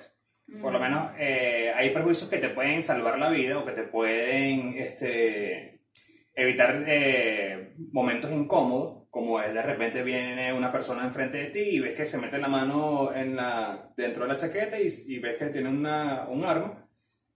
Por 0.61 0.73
lo 0.73 0.79
menos 0.79 1.11
eh, 1.17 1.71
hay 1.73 1.91
prejuicios 1.91 2.29
que 2.29 2.37
te 2.37 2.49
pueden 2.49 2.83
salvar 2.83 3.17
la 3.17 3.29
vida 3.29 3.57
o 3.57 3.65
que 3.65 3.71
te 3.71 3.83
pueden 3.83 4.73
este, 4.75 5.85
evitar 6.33 6.83
eh, 6.87 7.73
momentos 7.91 8.31
incómodos, 8.31 9.07
como 9.09 9.41
es 9.41 9.53
de 9.53 9.61
repente 9.61 10.03
viene 10.03 10.51
una 10.51 10.71
persona 10.71 11.05
enfrente 11.05 11.37
de 11.37 11.47
ti 11.47 11.59
y 11.59 11.79
ves 11.79 11.95
que 11.95 12.05
se 12.05 12.17
mete 12.17 12.37
la 12.37 12.49
mano 12.49 13.13
en 13.13 13.37
la, 13.37 13.93
dentro 13.95 14.23
de 14.23 14.29
la 14.29 14.37
chaqueta 14.37 14.77
y, 14.79 14.89
y 15.07 15.19
ves 15.19 15.37
que 15.37 15.47
tiene 15.47 15.69
una, 15.69 16.25
un 16.27 16.43
arma. 16.43 16.89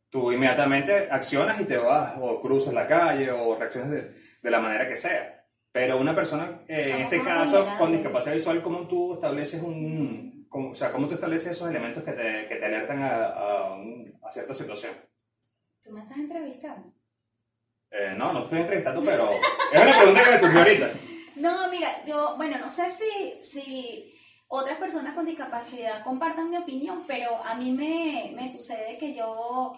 Tú 0.10 0.32
inmediatamente 0.32 1.08
accionas 1.10 1.60
y 1.62 1.66
te 1.66 1.78
vas 1.78 2.16
o 2.20 2.42
cruzas 2.42 2.74
la 2.74 2.88
calle 2.88 3.32
o 3.32 3.56
reaccionas 3.58 3.92
de, 3.92 4.12
de 4.42 4.52
la 4.52 4.60
manera 4.60 4.88
que 4.88 4.96
sea. 4.96 5.35
Pero 5.76 5.98
una 6.00 6.16
persona, 6.16 6.62
eh, 6.70 6.92
en 6.96 7.02
este 7.02 7.22
caso, 7.22 7.68
con 7.78 7.92
discapacidad 7.92 8.34
visual, 8.34 8.64
¿cómo 8.64 8.88
tú 8.88 9.16
estableces 9.16 9.62
un... 9.62 10.46
cómo- 10.48 10.70
o 10.72 10.76
sea, 10.76 10.90
¿cómo 10.94 11.06
tú 11.10 11.16
estableces 11.16 11.52
esos 11.52 11.70
elementos 11.70 12.02
que 12.02 12.14
te, 12.14 12.48
que 12.48 12.56
te 12.56 12.66
alertan 12.66 13.04
a, 13.04 13.26
a, 13.26 13.74
un- 13.74 14.18
a 14.24 14.32
cierta 14.32 14.54
situación? 14.54 14.94
¿Tú 15.84 15.92
me 15.92 16.00
estás 16.00 16.18
entrevistando? 16.18 16.94
Eh, 17.92 18.14
no, 18.18 18.32
no 18.32 18.44
estoy 18.44 18.60
entrevistando, 18.62 19.02
pero 19.04 19.28
es 19.74 19.82
una 19.82 19.98
pregunta 19.98 20.24
que 20.24 20.32
me 20.32 20.38
surgió 20.38 20.60
ahorita. 20.60 20.92
No, 21.36 21.70
mira, 21.70 21.90
yo, 22.06 22.36
bueno, 22.38 22.58
no 22.58 22.70
sé 22.70 22.90
si, 22.90 23.44
si 23.44 24.16
otras 24.48 24.78
personas 24.78 25.14
con 25.14 25.26
discapacidad 25.26 26.06
compartan 26.06 26.50
mi 26.52 26.56
opinión, 26.56 27.04
pero 27.06 27.36
a 27.44 27.56
mí 27.56 27.72
me, 27.74 28.32
me 28.34 28.48
sucede 28.50 28.98
que 28.98 29.14
yo, 29.14 29.74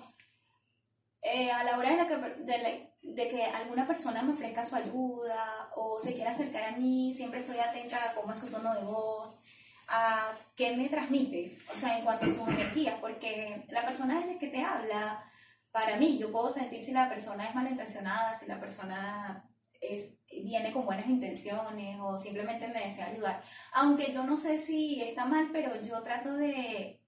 eh, 1.34 1.52
a 1.52 1.64
la 1.64 1.78
hora 1.78 1.90
de, 1.92 1.98
la 1.98 2.08
que, 2.08 2.16
de, 2.18 2.58
la- 2.60 2.90
de 3.02 3.28
que 3.30 3.44
alguna 3.44 3.86
persona 3.88 4.22
me 4.24 4.34
ofrezca 4.34 4.64
su 4.64 4.76
ayuda 4.76 5.70
o 5.76 6.00
se 6.00 6.14
quiera 6.14 6.32
acercar 6.32 6.64
a 6.66 6.78
mí, 6.78 7.14
siempre 7.14 7.40
estoy 7.42 7.58
atenta 7.60 7.98
a 7.98 8.14
cómo 8.16 8.32
es 8.34 8.40
su 8.40 8.50
tono 8.50 8.74
de 8.76 8.82
voz, 8.84 9.40
a 9.90 10.34
qué 10.56 10.76
me 10.76 10.90
transmite, 10.90 11.58
o 11.74 11.78
sea, 11.78 11.98
en 11.98 12.04
cuanto 12.06 12.26
a 12.26 12.30
sus 12.30 12.48
energías, 12.50 12.96
porque 13.00 13.66
la 13.70 13.86
persona 13.86 14.20
desde 14.20 14.38
que 14.38 14.48
te 14.48 14.64
habla, 14.64 15.24
para 15.72 15.98
mí, 15.98 16.18
yo 16.18 16.32
puedo 16.32 16.50
sentir 16.50 16.82
si 16.82 16.92
la 16.92 17.08
persona 17.10 17.48
es 17.48 17.56
malintencionada, 17.56 18.34
si 18.34 18.48
la 18.48 18.60
persona 18.60 19.50
es, 19.82 20.18
viene 20.32 20.72
con 20.74 20.86
buenas 20.86 21.08
intenciones 21.08 22.00
o 22.02 22.18
simplemente 22.18 22.68
me 22.68 22.82
desea 22.84 23.08
ayudar. 23.08 23.42
Aunque 23.74 24.12
yo 24.12 24.24
no 24.24 24.36
sé 24.38 24.58
si 24.58 25.02
está 25.02 25.26
mal, 25.26 25.50
pero 25.54 25.80
yo 25.82 26.02
trato 26.02 26.34
de 26.36 27.00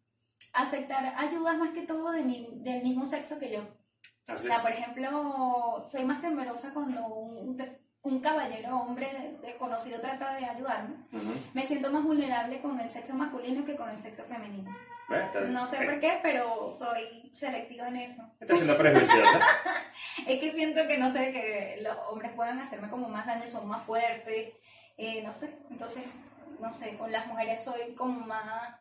aceptar 0.53 1.13
ayudas 1.17 1.58
más 1.58 1.71
que 1.71 1.82
todo 1.84 2.12
de 2.12 2.23
mi, 2.23 2.47
del 2.53 2.84
mismo 2.84 3.05
sexo 3.05 3.39
que 3.39 3.51
yo. 3.51 3.78
O 4.29 4.33
Así. 4.33 4.47
sea, 4.47 4.61
por 4.61 4.71
ejemplo, 4.71 5.83
soy 5.85 6.05
más 6.05 6.21
temerosa 6.21 6.73
cuando 6.73 7.05
un, 7.07 7.57
un 8.01 8.19
caballero 8.21 8.77
hombre 8.77 9.37
desconocido 9.41 9.99
trata 9.99 10.35
de 10.35 10.45
ayudarme. 10.45 10.95
Me 11.53 11.63
siento 11.63 11.91
más 11.91 12.03
vulnerable 12.03 12.61
con 12.61 12.79
el 12.79 12.89
sexo 12.89 13.15
masculino 13.15 13.65
que 13.65 13.75
con 13.75 13.89
el 13.89 13.99
sexo 13.99 14.23
femenino. 14.23 14.73
No 15.47 15.65
sé 15.65 15.77
por 15.85 15.99
qué, 15.99 16.19
pero 16.21 16.69
soy 16.69 17.29
selectiva 17.33 17.87
en 17.87 17.97
eso. 17.97 18.21
Estás 18.39 18.57
siendo 18.57 18.77
prejuiciosa. 18.77 19.39
Es 20.27 20.39
que 20.41 20.51
siento 20.51 20.85
que, 20.85 20.97
no 20.97 21.09
sé, 21.11 21.31
que 21.31 21.79
los 21.81 21.95
hombres 22.09 22.33
puedan 22.33 22.59
hacerme 22.59 22.89
como 22.89 23.07
más 23.07 23.25
daño, 23.25 23.47
son 23.47 23.69
más 23.69 23.81
fuertes, 23.81 24.51
eh, 24.97 25.21
no 25.23 25.31
sé. 25.31 25.57
Entonces, 25.71 26.03
no 26.59 26.69
sé, 26.69 26.97
con 26.97 27.09
las 27.09 27.25
mujeres 27.27 27.63
soy 27.63 27.95
como 27.95 28.27
más 28.27 28.75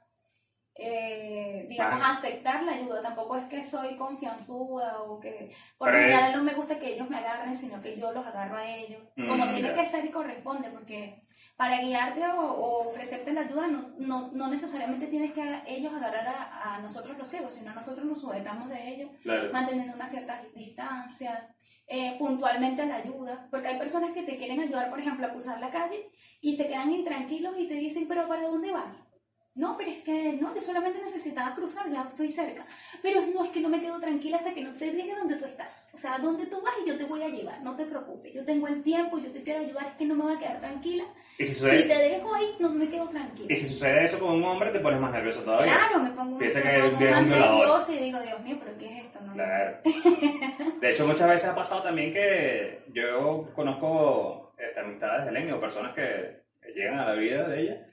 eh, 0.78 1.66
digamos, 1.68 2.00
Vale. 2.00 2.12
aceptar 2.12 2.62
la 2.62 2.72
ayuda. 2.72 3.02
Tampoco 3.02 3.36
es 3.36 3.44
que 3.46 3.62
soy 3.64 3.96
confianzuda 3.96 5.02
o 5.02 5.18
que... 5.20 5.54
Por 5.76 5.92
lo 5.92 5.98
general 5.98 6.32
no 6.36 6.44
me 6.44 6.54
gusta 6.54 6.78
que 6.78 6.94
ellos 6.94 7.10
me 7.10 7.18
agarren, 7.18 7.54
sino 7.54 7.80
que 7.82 7.96
yo 7.96 8.12
los 8.12 8.24
agarro 8.26 8.56
a 8.56 8.66
ellos. 8.70 9.12
Mm, 9.16 9.28
Como 9.28 9.48
tiene 9.48 9.72
que 9.74 9.84
ser 9.84 10.04
y 10.04 10.10
corresponde, 10.10 10.70
porque 10.70 11.20
para 11.56 11.80
guiarte 11.82 12.24
o, 12.28 12.40
o 12.40 12.88
ofrecerte 12.88 13.32
la 13.32 13.40
ayuda 13.40 13.66
no, 13.66 13.88
no, 13.98 14.30
no 14.32 14.46
necesariamente 14.48 15.08
tienes 15.08 15.32
que 15.32 15.62
ellos 15.66 15.92
agarrar 15.92 16.28
a, 16.28 16.74
a 16.76 16.78
nosotros 16.78 17.18
los 17.18 17.28
ciegos, 17.28 17.54
sino 17.54 17.74
nosotros 17.74 18.06
nos 18.06 18.20
sujetamos 18.20 18.68
de 18.68 18.88
ellos 18.88 19.10
Claro. 19.22 19.50
manteniendo 19.52 19.94
una 19.94 20.06
cierta 20.06 20.40
distancia, 20.54 21.52
eh, 21.88 22.14
puntualmente 22.18 22.86
la 22.86 22.96
ayuda, 22.96 23.48
porque 23.50 23.68
hay 23.68 23.78
personas 23.78 24.12
que 24.12 24.22
te 24.22 24.36
quieren 24.36 24.60
ayudar, 24.60 24.88
por 24.90 25.00
ejemplo, 25.00 25.26
a 25.26 25.30
cruzar 25.30 25.58
la 25.58 25.70
calle 25.70 26.10
y 26.40 26.54
se 26.54 26.68
quedan 26.68 26.92
intranquilos 26.92 27.58
y 27.58 27.66
te 27.66 27.74
dicen, 27.74 28.06
pero 28.06 28.28
¿para 28.28 28.42
dónde 28.42 28.70
vas? 28.70 29.14
No, 29.54 29.76
pero 29.76 29.90
es 29.90 30.02
que 30.04 30.38
no, 30.40 30.54
yo 30.54 30.60
solamente 30.60 31.00
necesitaba 31.02 31.52
cruzar, 31.54 31.90
ya 31.90 32.02
estoy 32.02 32.28
cerca. 32.30 32.64
Pero 33.02 33.20
no, 33.34 33.44
es 33.44 33.50
que 33.50 33.60
no 33.60 33.68
me 33.68 33.80
quedo 33.80 33.98
tranquila 33.98 34.36
hasta 34.36 34.54
que 34.54 34.60
no 34.62 34.72
te 34.72 34.92
diga 34.92 35.16
dónde 35.18 35.34
tú 35.34 35.46
estás. 35.46 35.90
O 35.94 35.98
sea, 35.98 36.18
dónde 36.18 36.46
tú 36.46 36.60
vas 36.62 36.74
y 36.84 36.88
yo 36.88 36.96
te 36.96 37.04
voy 37.04 37.22
a 37.22 37.28
llevar, 37.28 37.60
no 37.62 37.74
te 37.74 37.84
preocupes. 37.84 38.32
Yo 38.32 38.44
tengo 38.44 38.68
el 38.68 38.84
tiempo, 38.84 39.18
yo 39.18 39.32
te 39.32 39.42
quiero 39.42 39.60
ayudar, 39.64 39.86
es 39.88 39.94
que 39.94 40.06
no 40.06 40.14
me 40.14 40.22
voy 40.22 40.34
a 40.36 40.38
quedar 40.38 40.60
tranquila. 40.60 41.04
Y 41.38 41.44
si 41.44 41.54
Si 41.54 41.60
sucede, 41.60 41.82
te 41.82 41.98
dejo 41.98 42.34
ahí, 42.34 42.54
no 42.60 42.70
me 42.70 42.88
quedo 42.88 43.08
tranquila. 43.08 43.52
y 43.52 43.56
si 43.56 43.66
sucede 43.66 44.04
eso 44.04 44.20
con 44.20 44.34
un 44.34 44.44
hombre, 44.44 44.70
te 44.70 44.78
pones 44.78 45.00
más 45.00 45.10
nervioso 45.10 45.40
todavía. 45.40 45.72
Claro, 45.74 46.04
me 46.04 46.10
pongo, 46.10 46.38
Piensa 46.38 46.62
que 46.62 46.78
más 47.10 47.26
nerviosa 47.26 47.92
y 47.94 47.98
digo, 47.98 48.20
Dios 48.20 48.40
mío, 48.42 48.56
pero 48.62 48.78
¿qué 48.78 48.86
es 48.86 49.04
esto? 49.06 49.20
No. 49.22 49.32
Claro. 49.34 49.78
De 50.80 50.90
hecho, 50.92 51.04
muchas 51.04 51.28
veces 51.28 51.48
ha 51.48 51.56
pasado 51.56 51.82
también 51.82 52.12
que 52.12 52.84
yo 52.92 53.50
conozco 53.54 54.52
este, 54.56 54.78
amistades 54.78 55.26
de 55.26 55.32
Lenny 55.32 55.50
o 55.50 55.60
personas 55.60 55.92
que 55.94 56.44
llegan 56.76 57.00
a 57.00 57.06
la 57.06 57.14
vida 57.14 57.48
de 57.48 57.60
ella 57.60 57.86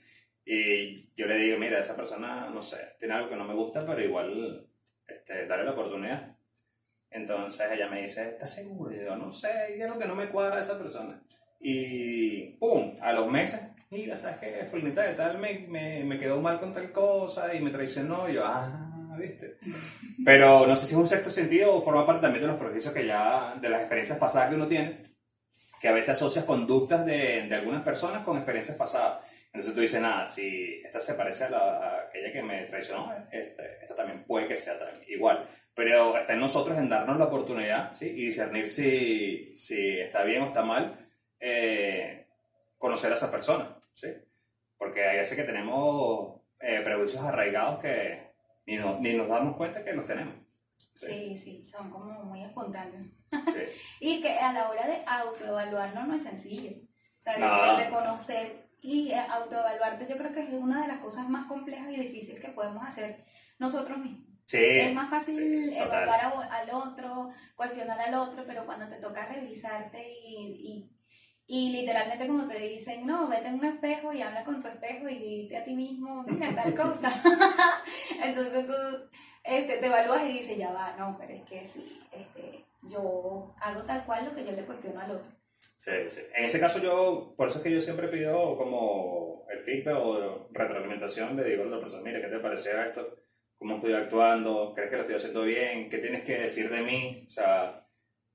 y 0.45 1.11
yo 1.15 1.25
le 1.25 1.37
digo, 1.37 1.57
mira, 1.57 1.79
esa 1.79 1.95
persona, 1.95 2.49
no 2.51 2.61
sé, 2.61 2.95
tiene 2.99 3.15
algo 3.15 3.29
que 3.29 3.35
no 3.35 3.45
me 3.45 3.55
gusta, 3.55 3.85
pero 3.85 3.99
igual, 4.01 4.67
este, 5.07 5.47
darle 5.47 5.65
la 5.65 5.71
oportunidad. 5.71 6.37
Entonces 7.09 7.71
ella 7.71 7.89
me 7.89 8.03
dice, 8.03 8.29
¿estás 8.29 8.53
seguro? 8.53 8.93
Y 8.93 9.03
yo, 9.03 9.15
no 9.15 9.31
sé, 9.31 9.47
hay 9.47 9.81
algo 9.81 9.97
que 9.97 10.05
no 10.05 10.15
me 10.15 10.29
cuadra 10.29 10.57
de 10.57 10.61
esa 10.61 10.77
persona. 10.77 11.23
Y 11.59 12.57
¡pum! 12.57 12.95
A 13.01 13.11
los 13.13 13.27
meses, 13.31 13.59
mira, 13.89 14.15
¿sabes 14.15 14.37
qué? 14.37 14.67
Fulanita 14.69 15.01
de 15.01 15.13
tal 15.13 15.39
me, 15.39 15.65
me, 15.67 16.03
me 16.03 16.19
quedó 16.19 16.39
mal 16.39 16.59
con 16.59 16.73
tal 16.73 16.91
cosa 16.91 17.55
y 17.55 17.61
me 17.61 17.71
traicionó. 17.71 18.29
Y 18.29 18.33
yo, 18.33 18.43
ah, 18.45 19.15
¿viste? 19.17 19.57
Pero 20.23 20.67
no 20.67 20.75
sé 20.75 20.85
si 20.85 20.93
es 20.93 20.99
un 20.99 21.07
sexto 21.07 21.31
sentido 21.31 21.73
o 21.73 21.81
forma 21.81 22.05
parte 22.05 22.21
también 22.21 22.43
de 22.43 22.49
los 22.49 22.59
prejuicios 22.59 22.93
que 22.93 23.07
ya, 23.07 23.55
de 23.59 23.69
las 23.69 23.79
experiencias 23.79 24.19
pasadas 24.19 24.49
que 24.49 24.55
uno 24.55 24.67
tiene, 24.67 25.01
que 25.81 25.87
a 25.87 25.93
veces 25.93 26.11
asocias 26.11 26.45
conductas 26.45 27.05
de, 27.05 27.47
de 27.47 27.55
algunas 27.55 27.81
personas 27.81 28.23
con 28.23 28.35
experiencias 28.35 28.77
pasadas. 28.77 29.25
Entonces 29.55 29.73
tú 29.73 29.79
dices, 29.79 30.01
nada, 30.01 30.25
si 30.25 30.81
esta 30.83 30.99
se 30.99 31.13
parece 31.13 31.45
a, 31.45 31.49
la, 31.49 31.57
a 31.59 31.99
aquella 32.01 32.29
que 32.33 32.43
me 32.43 32.65
traicionó, 32.65 33.09
este, 33.31 33.77
esta 33.81 33.95
también 33.95 34.25
puede 34.25 34.47
que 34.47 34.55
sea 34.57 34.77
también 34.77 35.01
igual. 35.07 35.47
Pero 35.73 36.17
está 36.17 36.33
en 36.33 36.41
nosotros 36.41 36.77
en 36.77 36.89
darnos 36.89 37.17
la 37.17 37.25
oportunidad 37.25 37.93
¿sí? 37.93 38.05
y 38.07 38.25
discernir 38.25 38.69
si, 38.69 39.55
si 39.55 39.99
está 40.01 40.23
bien 40.23 40.41
o 40.43 40.47
está 40.47 40.61
mal 40.63 40.97
eh, 41.39 42.27
conocer 42.77 43.11
a 43.11 43.15
esa 43.15 43.31
persona. 43.31 43.77
¿sí? 43.93 44.07
Porque 44.77 45.05
hay 45.05 45.17
veces 45.19 45.37
que 45.37 45.43
tenemos 45.45 46.41
eh, 46.59 46.81
prejuicios 46.83 47.23
arraigados 47.23 47.79
que 47.81 48.33
ni, 48.65 48.75
no- 48.75 48.99
ni 48.99 49.13
nos 49.13 49.29
damos 49.29 49.55
cuenta 49.55 49.83
que 49.83 49.93
los 49.93 50.05
tenemos. 50.05 50.35
Sí, 50.93 51.35
sí, 51.35 51.63
son 51.63 51.89
como 51.89 52.23
muy 52.23 52.43
espontáneos. 52.43 53.07
Sí. 53.31 53.63
Y 54.01 54.21
que 54.21 54.31
a 54.37 54.51
la 54.53 54.69
hora 54.69 54.85
de 54.87 54.97
autoevaluarnos 55.07 56.07
no 56.07 56.13
es 56.15 56.23
sencillo. 56.23 56.71
O 57.19 57.21
sea, 57.21 57.37
No. 57.37 57.77
reconocer 57.77 58.64
y 58.81 59.11
eh, 59.11 59.19
autoevaluarte 59.29 60.05
yo 60.07 60.17
creo 60.17 60.31
que 60.31 60.41
es 60.41 60.49
una 60.53 60.81
de 60.81 60.87
las 60.87 60.99
cosas 60.99 61.29
más 61.29 61.47
complejas 61.47 61.89
y 61.91 61.97
difíciles 61.99 62.39
que 62.41 62.49
podemos 62.49 62.85
hacer 62.85 63.23
nosotros 63.59 63.97
mismos. 63.97 64.25
Sí, 64.47 64.57
es 64.57 64.93
más 64.93 65.09
fácil 65.09 65.35
sí, 65.37 65.75
evaluar 65.75 66.19
a- 66.21 66.55
al 66.57 66.69
otro, 66.69 67.29
cuestionar 67.55 67.99
al 67.99 68.13
otro, 68.13 68.43
pero 68.45 68.65
cuando 68.65 68.87
te 68.87 68.97
toca 68.97 69.25
revisarte 69.25 70.07
y, 70.27 70.89
y, 71.47 71.57
y 71.69 71.71
literalmente 71.71 72.27
como 72.27 72.47
te 72.47 72.59
dicen, 72.59 73.05
no, 73.07 73.27
vete 73.27 73.47
en 73.47 73.55
un 73.55 73.65
espejo 73.65 74.13
y 74.13 74.21
habla 74.21 74.43
con 74.43 74.61
tu 74.61 74.67
espejo 74.67 75.09
y 75.09 75.17
dite 75.17 75.57
a 75.57 75.63
ti 75.63 75.73
mismo, 75.73 76.23
mira 76.27 76.53
tal 76.55 76.73
cosa. 76.79 77.09
Entonces 78.23 78.65
tú 78.65 78.73
este, 79.43 79.77
te 79.77 79.85
evalúas 79.87 80.23
y 80.23 80.33
dices, 80.33 80.57
ya 80.57 80.71
va, 80.71 80.95
no, 80.97 81.15
pero 81.17 81.33
es 81.33 81.43
que 81.43 81.63
sí, 81.63 81.99
este, 82.11 82.65
yo 82.83 83.53
hago 83.61 83.83
tal 83.83 84.03
cual 84.05 84.25
lo 84.25 84.35
que 84.35 84.45
yo 84.45 84.51
le 84.51 84.63
cuestiono 84.65 84.99
al 84.99 85.11
otro. 85.11 85.31
Sí, 85.85 85.91
sí. 86.07 86.21
En 86.35 86.45
ese 86.45 86.59
caso 86.59 86.79
yo, 86.79 87.35
por 87.37 87.47
eso 87.47 87.59
es 87.59 87.63
que 87.63 87.69
yo 87.71 87.79
siempre 87.79 88.07
pido 88.07 88.57
como 88.57 89.45
el 89.51 89.59
feedback 89.59 89.95
o 89.95 90.49
retroalimentación, 90.51 91.35
le 91.35 91.43
digo 91.43 91.61
a 91.61 91.65
la 91.65 91.75
otra 91.75 91.81
persona, 91.81 92.03
mira, 92.03 92.19
¿qué 92.19 92.27
te 92.27 92.39
pareció 92.39 92.81
esto? 92.81 93.15
¿Cómo 93.59 93.75
estoy 93.75 93.93
actuando? 93.93 94.73
¿Crees 94.73 94.89
que 94.89 94.95
lo 94.95 95.01
estoy 95.03 95.17
haciendo 95.17 95.43
bien? 95.43 95.87
¿Qué 95.87 95.99
tienes 95.99 96.23
que 96.23 96.39
decir 96.39 96.71
de 96.71 96.81
mí? 96.81 97.25
O 97.27 97.29
sea, 97.29 97.87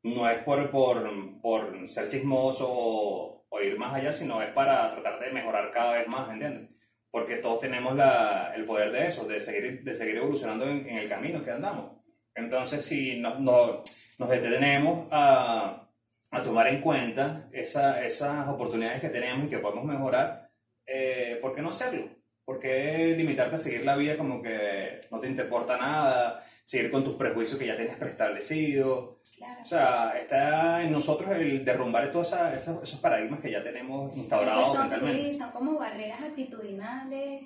no 0.05 0.31
es 0.31 0.39
por, 0.45 0.71
por, 0.71 1.41
por 1.41 1.89
ser 1.89 2.07
chismoso 2.07 2.69
o, 2.71 3.47
o 3.49 3.61
ir 3.61 3.77
más 3.77 3.95
allá, 3.95 4.13
sino 4.13 4.41
es 4.41 4.51
para 4.51 4.89
tratar 4.93 5.19
de 5.19 5.33
mejorar 5.33 5.73
cada 5.73 5.99
vez 5.99 6.07
más, 6.07 6.31
¿entiendes? 6.31 6.71
Porque 7.11 7.39
todos 7.39 7.59
tenemos 7.59 7.97
la, 7.97 8.53
el 8.55 8.65
poder 8.65 8.93
de 8.93 9.09
eso, 9.09 9.25
de 9.27 9.41
seguir, 9.41 9.83
de 9.83 9.95
seguir 9.97 10.19
evolucionando 10.19 10.67
en, 10.69 10.89
en 10.89 10.99
el 10.99 11.09
camino 11.09 11.43
que 11.43 11.51
andamos. 11.51 11.97
Entonces, 12.33 12.85
si 12.85 13.19
nos, 13.19 13.41
nos, 13.41 13.83
nos 14.21 14.29
detenemos 14.29 15.09
a, 15.11 15.90
a 16.31 16.43
tomar 16.43 16.69
en 16.69 16.81
cuenta 16.81 17.49
esa, 17.53 18.05
esas 18.05 18.49
oportunidades 18.49 19.01
que 19.01 19.09
tenemos 19.09 19.47
y 19.47 19.51
que 19.51 19.59
podemos 19.59 19.85
mejorar, 19.85 20.51
eh, 20.87 21.39
¿por 21.41 21.55
qué 21.55 21.63
no 21.63 21.71
hacerlo? 21.71 22.09
¿Por 22.45 22.59
qué 22.59 23.15
limitarte 23.17 23.57
a 23.57 23.59
seguir 23.59 23.85
la 23.85 23.97
vida 23.97 24.17
como 24.17 24.43
que 24.43 25.01
no 25.11 25.21
te 25.21 25.29
importa 25.29 25.77
nada, 25.77 26.43
seguir 26.65 26.91
con 26.91 27.05
tus 27.05 27.15
prejuicios 27.15 27.59
que 27.59 27.67
ya 27.67 27.77
tienes 27.77 27.97
preestablecidos? 27.97 29.19
Claro. 29.37 29.63
O 29.63 29.65
sea, 29.65 30.19
está 30.19 30.83
en 30.83 30.93
nosotros 30.93 31.31
el 31.31 31.65
derrumbar 31.65 32.11
todos 32.13 32.35
esos, 32.55 32.83
esos 32.83 33.01
paradigmas 33.01 33.41
que 33.41 33.51
ya 33.51 33.63
tenemos 33.63 34.09
Es 34.09 34.15
que 34.15 34.21
instaurados 34.21 34.73
son, 34.73 34.91
sí, 34.91 35.33
son 35.33 35.51
como 35.53 35.79
barreras 35.79 36.23
actitudinales 36.23 37.45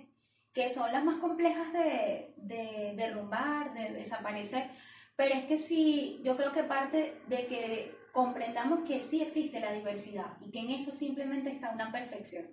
que 0.52 0.70
son 0.70 0.92
las 0.92 1.04
más 1.04 1.16
complejas 1.16 1.72
de, 1.72 2.32
de 2.36 2.94
derrumbar, 2.96 3.74
de 3.74 3.92
desaparecer. 3.92 4.70
Pero 5.16 5.34
es 5.34 5.44
que 5.44 5.56
sí, 5.56 6.20
yo 6.24 6.36
creo 6.36 6.52
que 6.52 6.62
parte 6.62 7.20
de 7.26 7.46
que 7.46 8.03
comprendamos 8.14 8.88
que 8.88 9.00
sí 9.00 9.20
existe 9.20 9.60
la 9.60 9.72
diversidad 9.72 10.38
y 10.40 10.50
que 10.50 10.60
en 10.60 10.70
eso 10.70 10.92
simplemente 10.92 11.50
está 11.50 11.72
una 11.72 11.92
perfección. 11.92 12.46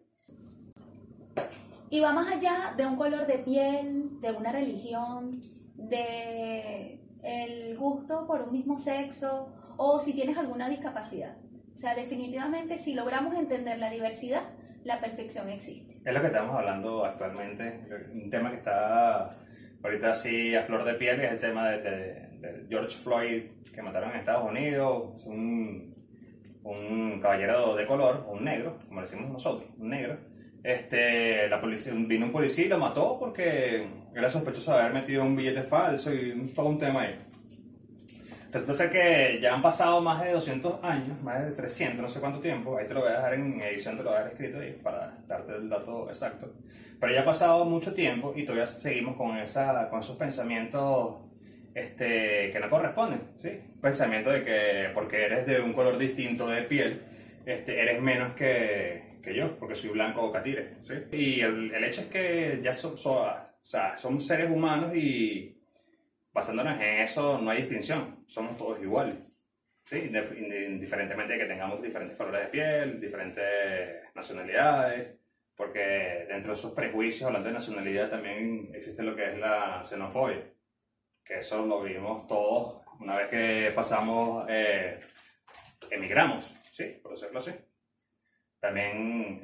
Y 1.89 1.99
va 1.99 2.11
más 2.13 2.29
allá 2.29 2.73
de 2.75 2.85
un 2.85 2.95
color 2.95 3.27
de 3.27 3.37
piel, 3.39 4.19
de 4.21 4.31
una 4.31 4.51
religión, 4.51 5.31
de 5.75 6.99
el 7.23 7.77
gusto 7.77 8.25
por 8.25 8.41
un 8.41 8.51
mismo 8.51 8.77
sexo 8.77 9.53
o 9.77 9.99
si 9.99 10.13
tienes 10.13 10.37
alguna 10.37 10.67
discapacidad. 10.67 11.37
O 11.73 11.77
sea, 11.77 11.93
definitivamente 11.95 12.77
si 12.77 12.93
logramos 12.93 13.35
entender 13.35 13.77
la 13.77 13.89
diversidad, 13.89 14.43
la 14.83 14.99
perfección 14.99 15.47
existe. 15.49 16.01
Es 16.03 16.13
lo 16.13 16.21
que 16.21 16.27
estamos 16.27 16.55
hablando 16.55 17.05
actualmente. 17.05 17.87
Un 18.13 18.29
tema 18.29 18.49
que 18.49 18.57
está 18.57 19.37
ahorita 19.83 20.13
así 20.13 20.55
a 20.55 20.63
flor 20.63 20.83
de 20.85 20.95
piel 20.95 21.19
es 21.21 21.31
el 21.31 21.39
tema 21.39 21.69
de, 21.69 21.81
de- 21.81 22.30
George 22.69 22.95
Floyd 22.95 23.43
que 23.73 23.81
mataron 23.81 24.11
en 24.11 24.17
Estados 24.17 24.49
Unidos. 24.49 25.25
Un, 25.25 25.95
un 26.63 27.19
caballero 27.19 27.75
de 27.75 27.87
color, 27.87 28.25
un 28.29 28.43
negro, 28.43 28.79
como 28.87 29.01
decimos 29.01 29.29
nosotros, 29.29 29.69
un 29.77 29.89
negro. 29.89 30.17
Este, 30.63 31.49
la 31.49 31.59
policía, 31.59 31.93
vino 31.95 32.27
un 32.27 32.31
policía 32.31 32.65
y 32.65 32.69
lo 32.69 32.77
mató 32.77 33.17
porque 33.19 33.87
era 34.15 34.29
sospechoso 34.29 34.73
de 34.73 34.81
haber 34.81 34.93
metido 34.93 35.23
un 35.23 35.35
billete 35.35 35.63
falso 35.63 36.13
y 36.13 36.31
todo 36.55 36.67
un 36.67 36.77
tema 36.77 37.01
ahí. 37.01 37.15
Resulta 38.51 38.73
ser 38.73 38.91
que 38.91 39.39
ya 39.41 39.55
han 39.55 39.61
pasado 39.61 40.01
más 40.01 40.23
de 40.23 40.33
200 40.33 40.83
años, 40.83 41.21
más 41.21 41.43
de 41.45 41.51
300, 41.51 42.01
no 42.01 42.07
sé 42.09 42.19
cuánto 42.19 42.41
tiempo, 42.41 42.77
ahí 42.77 42.85
te 42.85 42.93
lo 42.93 42.99
voy 42.99 43.09
a 43.09 43.13
dejar 43.13 43.33
en 43.35 43.61
edición, 43.61 43.95
te 43.95 44.03
lo 44.03 44.09
voy 44.09 44.19
a 44.19 44.23
dejar 44.23 44.33
escrito 44.33 44.59
ahí 44.59 44.77
para 44.83 45.17
darte 45.25 45.55
el 45.55 45.69
dato 45.69 46.07
exacto. 46.09 46.53
Pero 46.99 47.13
ya 47.13 47.21
ha 47.21 47.25
pasado 47.25 47.63
mucho 47.63 47.93
tiempo 47.93 48.33
y 48.35 48.43
todavía 48.43 48.67
seguimos 48.67 49.15
con, 49.15 49.37
esa, 49.37 49.89
con 49.89 50.01
esos 50.01 50.17
pensamientos 50.17 51.30
este, 51.75 52.49
que 52.51 52.59
no 52.59 52.69
corresponden, 52.69 53.21
¿sí? 53.37 53.49
Pensamiento 53.81 54.29
de 54.31 54.43
que 54.43 54.89
porque 54.93 55.25
eres 55.25 55.45
de 55.45 55.61
un 55.61 55.73
color 55.73 55.97
distinto 55.97 56.47
de 56.47 56.63
piel, 56.63 57.01
este, 57.45 57.81
eres 57.81 58.01
menos 58.01 58.33
que, 58.33 59.03
que 59.23 59.33
yo, 59.35 59.57
porque 59.57 59.75
soy 59.75 59.89
blanco 59.91 60.21
o 60.23 60.31
catire, 60.31 60.73
¿sí? 60.81 60.93
Y 61.11 61.41
el, 61.41 61.73
el 61.73 61.83
hecho 61.83 62.01
es 62.01 62.07
que 62.07 62.59
ya 62.61 62.73
so- 62.73 62.95
so- 62.97 63.23
o 63.23 63.65
sea, 63.65 63.97
somos 63.97 64.25
seres 64.25 64.49
humanos 64.49 64.95
y 64.95 65.57
basándonos 66.33 66.75
en 66.81 66.99
eso 67.01 67.39
no 67.41 67.51
hay 67.51 67.59
distinción, 67.61 68.23
somos 68.27 68.57
todos 68.57 68.81
iguales. 68.81 69.15
¿sí? 69.85 69.97
Indif- 69.97 70.35
indi- 70.37 70.67
Indiferentemente 70.67 71.33
de 71.33 71.39
que 71.39 71.45
tengamos 71.45 71.81
diferentes 71.81 72.17
colores 72.17 72.43
de 72.43 72.47
piel, 72.47 72.99
diferentes 72.99 73.43
nacionalidades, 74.15 75.15
porque 75.55 76.25
dentro 76.27 76.53
de 76.53 76.57
esos 76.57 76.71
prejuicios, 76.73 77.27
hablando 77.27 77.49
de 77.49 77.53
nacionalidad, 77.53 78.09
también 78.09 78.71
existe 78.73 79.03
lo 79.03 79.15
que 79.15 79.31
es 79.33 79.37
la 79.37 79.83
xenofobia, 79.83 80.41
que 81.23 81.39
eso 81.39 81.65
lo 81.65 81.81
vimos 81.83 82.27
todos 82.27 82.81
una 82.99 83.15
vez 83.17 83.27
que 83.29 83.71
pasamos, 83.75 84.45
eh, 84.49 84.99
emigramos, 85.89 86.51
¿sí? 86.71 86.83
Por 87.01 87.13
decirlo 87.13 87.39
así. 87.39 87.51
También 88.59 89.41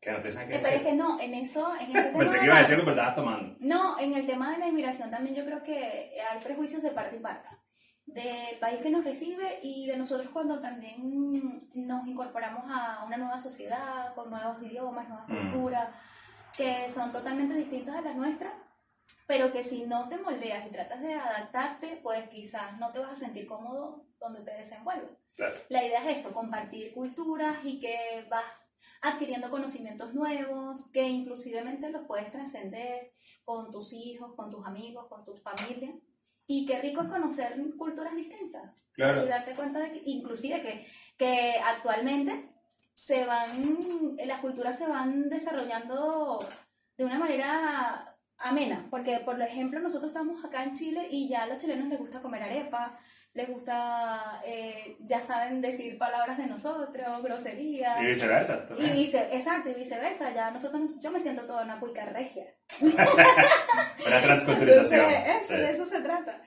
Que 0.00 0.12
no 0.12 0.16
tienes 0.20 0.34
nada 0.36 0.46
que 0.46 0.54
Pero 0.54 0.66
es 0.66 0.72
decir. 0.72 0.86
que 0.86 0.94
no, 0.94 1.20
en 1.20 1.34
eso, 1.34 1.74
en 1.78 1.94
ese 1.94 2.04
tema 2.08 2.18
Pensé 2.20 2.38
que 2.38 2.44
iba 2.46 2.54
a 2.54 2.56
la- 2.56 2.62
decirlo, 2.62 2.84
pero 2.84 2.96
estabas 2.96 3.14
tomando. 3.16 3.56
No, 3.60 3.98
en 3.98 4.14
el 4.14 4.24
tema 4.26 4.50
de 4.52 4.58
la 4.58 4.66
inmigración 4.68 5.10
también 5.10 5.34
yo 5.36 5.44
creo 5.44 5.62
que 5.62 5.74
hay 6.30 6.40
prejuicios 6.42 6.82
de 6.82 6.90
parte 6.90 7.16
y 7.16 7.20
parte. 7.20 7.48
Del 8.06 8.58
país 8.58 8.80
que 8.80 8.90
nos 8.90 9.04
recibe 9.04 9.60
y 9.62 9.86
de 9.86 9.96
nosotros 9.98 10.30
cuando 10.32 10.58
también 10.58 11.00
nos 11.74 12.06
incorporamos 12.08 12.64
a 12.68 13.04
una 13.04 13.18
nueva 13.18 13.38
sociedad, 13.38 14.14
con 14.14 14.30
nuevos 14.30 14.56
idiomas, 14.62 15.06
nuevas 15.08 15.28
Mm. 15.28 15.38
culturas, 15.50 15.88
que 16.56 16.88
son 16.88 17.12
totalmente 17.12 17.54
distintas 17.54 17.94
a 17.96 18.00
las 18.00 18.16
nuestras, 18.16 18.52
pero 19.26 19.52
que 19.52 19.62
si 19.62 19.84
no 19.86 20.08
te 20.08 20.18
moldeas 20.18 20.66
y 20.66 20.70
tratas 20.70 21.00
de 21.00 21.14
adaptarte, 21.14 22.00
pues 22.02 22.28
quizás 22.28 22.78
no 22.78 22.90
te 22.92 22.98
vas 22.98 23.12
a 23.12 23.14
sentir 23.14 23.46
cómodo 23.46 24.06
donde 24.18 24.42
te 24.42 24.52
desenvuelves. 24.52 25.10
Claro. 25.34 25.54
La 25.68 25.84
idea 25.84 26.10
es 26.10 26.20
eso, 26.20 26.34
compartir 26.34 26.92
culturas 26.92 27.58
y 27.64 27.80
que 27.80 28.26
vas 28.28 28.72
adquiriendo 29.02 29.50
conocimientos 29.50 30.14
nuevos, 30.14 30.90
que 30.92 31.08
inclusivemente 31.08 31.90
los 31.90 32.06
puedes 32.06 32.30
trascender 32.30 33.12
con 33.44 33.70
tus 33.70 33.92
hijos, 33.92 34.34
con 34.34 34.50
tus 34.50 34.66
amigos, 34.66 35.06
con 35.08 35.24
tu 35.24 35.36
familia. 35.36 35.94
Y 36.46 36.66
qué 36.66 36.80
rico 36.80 37.02
es 37.02 37.08
conocer 37.08 37.54
culturas 37.78 38.14
distintas. 38.16 38.74
Claro. 38.92 39.24
Y 39.24 39.28
darte 39.28 39.54
cuenta 39.54 39.78
de 39.78 39.92
que, 39.92 40.02
inclusive 40.04 40.60
que, 40.60 40.84
que 41.16 41.54
actualmente 41.64 42.52
se 42.92 43.24
van, 43.24 44.18
las 44.26 44.40
culturas 44.40 44.76
se 44.76 44.88
van 44.88 45.28
desarrollando 45.28 46.38
de 46.98 47.04
una 47.04 47.18
manera 47.18 48.09
amena, 48.40 48.86
porque 48.90 49.20
por 49.20 49.40
ejemplo 49.42 49.80
nosotros 49.80 50.10
estamos 50.12 50.44
acá 50.44 50.62
en 50.64 50.72
Chile 50.72 51.06
y 51.10 51.28
ya 51.28 51.42
a 51.42 51.46
los 51.46 51.58
chilenos 51.58 51.88
les 51.88 51.98
gusta 51.98 52.20
comer 52.22 52.42
arepa, 52.42 52.98
les 53.32 53.48
gusta, 53.48 54.40
eh, 54.44 54.96
ya 55.00 55.20
saben 55.20 55.60
decir 55.60 55.96
palabras 55.98 56.36
de 56.38 56.46
nosotros, 56.46 57.22
groserías. 57.22 58.02
Y 58.02 58.06
viceversa. 58.06 58.66
Y 58.78 58.90
vice, 58.90 59.18
exacto, 59.32 59.70
y 59.70 59.74
viceversa, 59.74 60.32
ya 60.34 60.50
nosotros, 60.50 60.80
nos- 60.80 61.00
yo 61.00 61.10
me 61.12 61.20
siento 61.20 61.42
toda 61.42 61.62
una 61.62 61.78
cuica 61.78 62.06
regia. 62.06 62.46
Una 64.06 64.20
transculturización. 64.20 65.04
Entonces, 65.04 65.36
eso, 65.42 65.54
Sí. 65.54 65.60
de 65.60 65.70
eso 65.70 65.84
se 65.86 66.00
trata. 66.02 66.42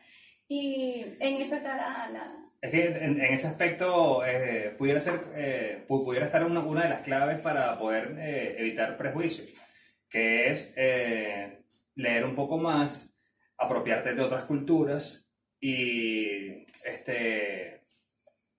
Y 0.47 1.06
en 1.19 1.36
eso 1.41 1.56
está 1.56 1.75
la... 1.77 2.10
la- 2.12 2.36
Es 2.62 2.71
que 2.71 2.88
en, 2.88 3.21
en 3.21 3.34
ese 3.34 3.47
aspecto 3.47 4.25
eh, 4.25 4.75
pudiera 4.77 4.99
ser, 4.99 5.19
eh, 5.36 5.86
pu- 5.88 6.03
pudiera 6.03 6.25
estar 6.25 6.43
una, 6.45 6.62
una 6.62 6.84
de 6.84 6.89
las 6.89 7.01
claves 7.01 7.39
para 7.39 7.77
poder 7.77 8.15
eh, 8.19 8.56
evitar 8.60 8.97
prejuicios, 8.97 9.47
que 10.10 10.49
es 10.51 10.73
leer 11.95 12.25
un 12.25 12.36
poco 12.36 12.57
más, 12.57 13.13
apropiarte 13.57 14.13
de 14.13 14.21
otras 14.21 14.45
culturas 14.45 15.29
y 15.59 16.65
este, 16.86 17.86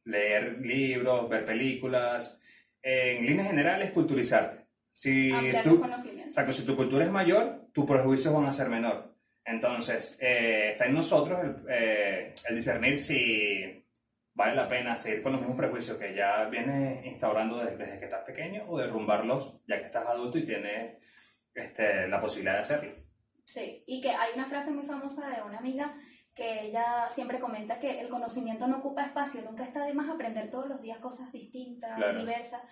leer 0.04 0.58
libros, 0.60 1.28
ver 1.28 1.44
películas, 1.44 2.40
en 2.82 3.26
líneas 3.26 3.48
generales 3.48 3.92
culturizarte. 3.92 4.64
Si 4.92 5.32
ampliar 5.32 5.64
tú, 5.64 5.80
conocimientos. 5.80 6.36
Exacto, 6.36 6.52
si 6.52 6.64
tu 6.64 6.76
cultura 6.76 7.04
es 7.04 7.10
mayor, 7.10 7.68
tus 7.72 7.84
prejuicios 7.84 8.32
van 8.32 8.46
a 8.46 8.52
ser 8.52 8.68
menor. 8.68 9.14
Entonces, 9.44 10.16
eh, 10.20 10.70
está 10.72 10.86
en 10.86 10.94
nosotros 10.94 11.42
el, 11.42 11.56
eh, 11.68 12.34
el 12.48 12.56
discernir 12.56 12.96
si 12.96 13.84
vale 14.34 14.54
la 14.54 14.68
pena 14.68 14.96
seguir 14.96 15.22
con 15.22 15.32
los 15.32 15.40
mismos 15.40 15.58
prejuicios 15.58 15.96
que 15.96 16.14
ya 16.14 16.44
vienes 16.46 17.04
instaurando 17.06 17.58
desde, 17.58 17.76
desde 17.76 17.98
que 17.98 18.04
estás 18.04 18.24
pequeño 18.24 18.64
o 18.66 18.78
derrumbarlos 18.78 19.60
ya 19.66 19.78
que 19.78 19.86
estás 19.86 20.06
adulto 20.06 20.38
y 20.38 20.44
tienes 20.44 20.96
este, 21.54 22.08
la 22.08 22.20
posibilidad 22.20 22.54
de 22.54 22.60
hacerlo. 22.60 23.03
Sí, 23.44 23.84
y 23.86 24.00
que 24.00 24.10
hay 24.10 24.30
una 24.34 24.46
frase 24.46 24.70
muy 24.70 24.84
famosa 24.86 25.28
de 25.30 25.42
una 25.42 25.58
amiga 25.58 25.94
que 26.34 26.66
ella 26.66 27.08
siempre 27.08 27.38
comenta 27.38 27.78
que 27.78 28.00
el 28.00 28.08
conocimiento 28.08 28.66
no 28.66 28.78
ocupa 28.78 29.04
espacio, 29.04 29.42
nunca 29.42 29.62
está 29.64 29.84
de 29.84 29.94
más 29.94 30.08
aprender 30.10 30.50
todos 30.50 30.66
los 30.68 30.80
días 30.80 30.98
cosas 30.98 31.30
distintas, 31.30 31.96
Claro. 31.96 32.18
diversas, 32.18 32.62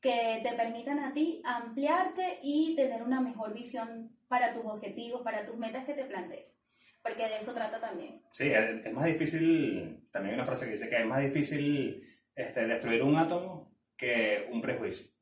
que 0.00 0.40
te 0.42 0.52
permitan 0.54 0.98
a 0.98 1.12
ti 1.12 1.40
ampliarte 1.44 2.40
y 2.42 2.74
tener 2.74 3.02
una 3.04 3.20
mejor 3.20 3.54
visión 3.54 4.16
para 4.26 4.52
tus 4.52 4.64
objetivos, 4.64 5.22
para 5.22 5.44
tus 5.44 5.56
metas 5.56 5.84
que 5.84 5.94
te 5.94 6.04
plantees, 6.04 6.58
porque 7.02 7.28
de 7.28 7.36
eso 7.36 7.52
trata 7.54 7.80
también. 7.80 8.20
Sí, 8.32 8.48
es, 8.48 8.84
es 8.84 8.92
más 8.92 9.04
difícil, 9.04 10.08
también 10.10 10.34
hay 10.34 10.40
una 10.40 10.46
frase 10.46 10.64
que 10.64 10.72
dice 10.72 10.88
que 10.88 10.96
es 10.96 11.06
más 11.06 11.22
difícil 11.22 12.02
este, 12.34 12.66
destruir 12.66 13.02
un 13.04 13.16
átomo 13.16 13.70
que 13.96 14.48
un 14.50 14.60
prejuicio. 14.60 15.12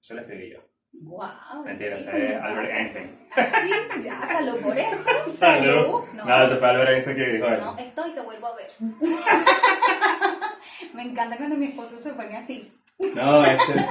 Eso 0.00 0.14
lo 0.14 0.20
escribí 0.20 0.50
yo. 0.52 0.60
¡Wow! 1.02 1.64
Mentira, 1.64 1.96
es 1.96 2.08
Albert 2.08 2.70
Einstein. 2.72 3.18
Así, 3.36 3.70
ya, 4.00 4.14
salud 4.14 4.60
por 4.60 4.78
eso. 4.78 5.04
Salud. 5.32 6.04
No, 6.14 6.24
No, 6.24 6.44
eso 6.44 6.58
fue 6.58 6.68
Albert 6.68 6.90
Einstein 6.90 7.16
que 7.16 7.28
dijo 7.32 7.46
eso. 7.48 7.72
no, 7.72 7.78
estoy 7.78 8.12
que 8.12 8.20
vuelvo 8.20 8.46
a 8.48 8.56
ver. 8.56 8.70
Me 10.94 11.02
encanta 11.02 11.36
cuando 11.36 11.56
mi 11.56 11.66
esposo 11.66 11.98
se 11.98 12.10
pone 12.12 12.36
así. 12.36 12.72
No, 13.14 13.44
este... 13.44 13.74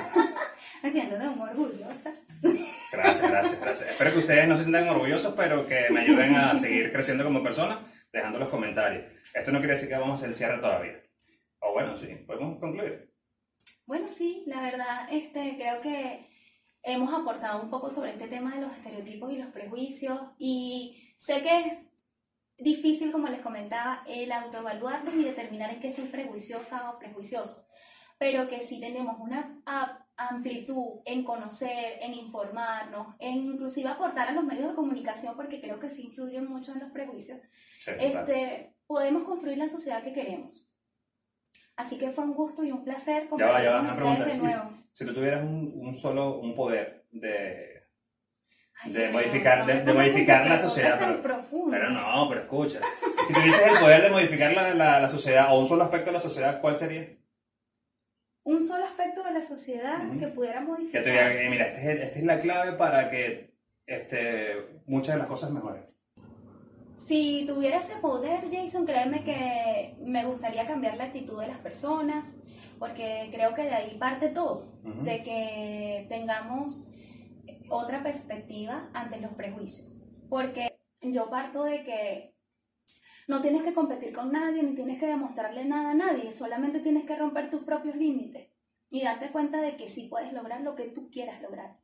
Me 0.84 0.92
siento 0.92 1.18
de 1.18 1.28
un 1.28 1.42
orgullosa. 1.42 2.12
Gracias, 2.92 3.30
gracias, 3.30 3.60
gracias. 3.60 3.90
Espero 3.90 4.12
que 4.14 4.20
ustedes 4.20 4.48
no 4.48 4.56
se 4.56 4.64
sientan 4.64 4.88
orgullosos, 4.90 5.34
pero 5.36 5.66
que 5.66 5.88
me 5.90 6.02
ayuden 6.02 6.36
a 6.36 6.54
seguir 6.54 6.92
creciendo 6.92 7.24
como 7.24 7.42
persona 7.42 7.80
dejando 8.14 8.38
los 8.40 8.50
comentarios. 8.50 9.10
Esto 9.34 9.52
no 9.52 9.58
quiere 9.58 9.74
decir 9.74 9.90
que 9.90 9.96
vamos 9.96 10.12
a 10.12 10.14
hacer 10.16 10.30
el 10.30 10.36
cierre 10.36 10.58
todavía. 10.60 11.02
O 11.60 11.74
bueno, 11.74 11.98
sí, 11.98 12.08
podemos 12.28 12.60
concluir. 12.60 13.12
Bueno, 13.88 14.08
sí, 14.10 14.44
la 14.46 14.62
verdad, 14.62 15.08
este, 15.12 15.56
creo 15.58 15.82
que 15.82 16.30
hemos 16.86 17.14
aportado 17.14 17.62
un 17.62 17.70
poco 17.70 17.90
sobre 17.90 18.12
este 18.12 18.28
tema 18.28 18.56
de 18.56 18.62
los 18.62 18.72
estereotipos 18.72 19.34
y 19.34 19.38
los 19.38 19.52
prejuicios 19.52 20.20
y 20.38 21.14
sé 21.18 21.42
que 21.42 21.62
es 21.62 21.88
difícil, 22.58 23.12
como 23.12 23.28
les 23.28 23.42
comentaba, 23.42 24.04
el 24.08 24.32
autoevaluarlos 24.32 25.14
y 25.16 25.24
determinar 25.24 25.72
en 25.72 25.80
qué 25.80 25.90
soy 25.90 26.06
prejuiciosa 26.06 26.92
o 26.92 27.00
prejuicioso, 27.00 27.68
pero 28.18 28.48
que 28.48 28.62
sí 28.62 28.80
tenemos 28.80 29.20
una 29.20 29.62
amplitud 30.16 31.02
en 31.06 31.24
conocer, 31.24 31.98
en 32.02 32.14
informarnos, 32.14 33.16
en 33.20 33.44
inclusive 33.44 33.90
aportar 33.90 34.30
a 34.30 34.32
los 34.32 34.46
medios 34.46 34.70
de 34.70 34.76
comunicación, 34.76 35.36
porque 35.36 35.60
creo 35.60 35.80
que 35.80 35.90
sí 35.90 36.04
influyen 36.04 36.48
mucho 36.48 36.72
en 36.74 36.80
los 36.80 36.92
prejuicios, 36.92 37.40
Sí, 37.80 37.92
este, 38.00 38.76
podemos 38.88 39.26
construir 39.26 39.58
la 39.60 39.68
sociedad 39.68 40.02
que 40.02 40.14
queremos. 40.14 40.66
Así 41.76 41.98
que 41.98 42.10
fue 42.10 42.24
un 42.24 42.34
gusto 42.34 42.64
y 42.64 42.72
un 42.72 42.84
placer 42.84 43.24
Ya 43.24 43.30
compartir 43.30 43.54
va, 43.54 43.64
ya 43.64 43.82
va, 43.82 43.96
con 43.96 44.12
ustedes 44.12 44.28
de 44.28 44.34
¿Y 44.34 44.38
nuevo. 44.38 44.85
Si, 44.96 45.06
tú 45.06 45.14
tuvieras 45.14 45.44
un, 45.44 45.74
un 45.76 45.94
solo, 45.94 46.40
un 46.40 46.56
poder 46.56 47.06
de... 47.12 47.84
Ay, 48.82 48.92
de 48.94 49.10
modificar- 49.12 49.60
no 49.60 49.66
de- 49.66 49.94
modificar 49.94 50.48
la 50.48 50.58
sociedad, 50.58 50.98
pero-. 51.00 51.22
Pero 51.70 51.90
no, 51.90 52.26
pero 52.30 52.42
escucha. 52.42 52.80
Si 53.28 53.34
tuvieses 53.34 53.68
el 53.74 53.80
poder 53.80 54.02
de 54.04 54.10
modificar 54.10 54.54
la, 54.54 54.74
la, 54.74 55.00
la 55.02 55.08
sociedad 55.10 55.48
o 55.54 55.60
un 55.60 55.66
solo 55.66 55.84
aspecto 55.84 56.08
de 56.08 56.14
la 56.14 56.20
sociedad, 56.20 56.62
¿cuál 56.62 56.78
sería? 56.78 57.08
Un 58.44 58.64
solo 58.64 58.86
aspecto 58.86 59.24
de 59.24 59.32
la 59.32 59.42
sociedad 59.42 59.98
que 60.20 60.28
pudiera 60.28 60.60
Que 60.60 60.66
modificar. 60.66 61.04
te 61.04 61.10
diga, 61.12 61.34
eh, 61.34 61.50
mira, 61.50 61.68
esta 61.68 61.82
es, 61.92 62.02
esta 62.02 62.20
es 62.20 62.26
la 62.26 62.40
clave 62.40 62.72
para 62.74 63.10
que 63.10 63.54
este, 63.86 64.82
muchas 64.86 65.16
de 65.16 65.20
las 65.20 65.28
cosas 65.28 65.52
mejoren. 65.52 65.86
Si 66.98 67.46
tuviera 67.46 67.80
ese 67.80 67.96
poder, 67.98 68.46
Jason, 68.50 68.86
créeme 68.86 69.24
que 69.24 69.96
me 70.00 70.26
gustaría 70.26 70.66
cambiar 70.66 70.98
la 70.98 71.06
actitud 71.06 71.40
de 71.40 71.48
las 71.48 71.58
personas, 71.58 72.38
porque 72.80 73.30
creo 73.32 73.54
que 73.54 73.64
de 73.64 73.74
ahí 73.74 73.98
parte 73.98 74.30
todo, 74.30 74.72
de 75.04 75.22
que 75.22 76.06
tengamos 76.10 76.88
otra 77.70 78.02
perspectiva 78.02 78.90
ante 78.94 79.20
los 79.20 79.34
prejuicios. 79.34 79.92
Porque 80.30 80.80
yo 81.02 81.30
parto 81.30 81.64
de 81.64 81.84
que 81.84 82.36
no 83.28 83.42
tienes 83.42 83.64
que 83.64 83.74
competir 83.74 84.14
con 84.14 84.32
nadie, 84.32 84.64
ni 84.64 84.74
tienes 84.74 85.00
que 85.00 85.08
demostrarle 85.08 85.66
nada 85.66 85.92
a 85.92 85.96
nadie, 85.96 86.32
solamente 86.32 86.80
tienes 86.80 87.06
que 87.06 87.16
romper 87.16 87.50
tus 87.50 87.64
propios 87.64 87.96
límites 87.96 88.50
y 88.90 89.04
darte 89.04 89.32
cuenta 89.32 89.62
de 89.62 89.76
que 89.76 89.90
sí 89.90 90.08
puedes 90.10 90.32
lograr 90.32 90.62
lo 90.62 90.76
que 90.76 90.86
tú 90.86 91.10
quieras 91.10 91.42
lograr, 91.42 91.80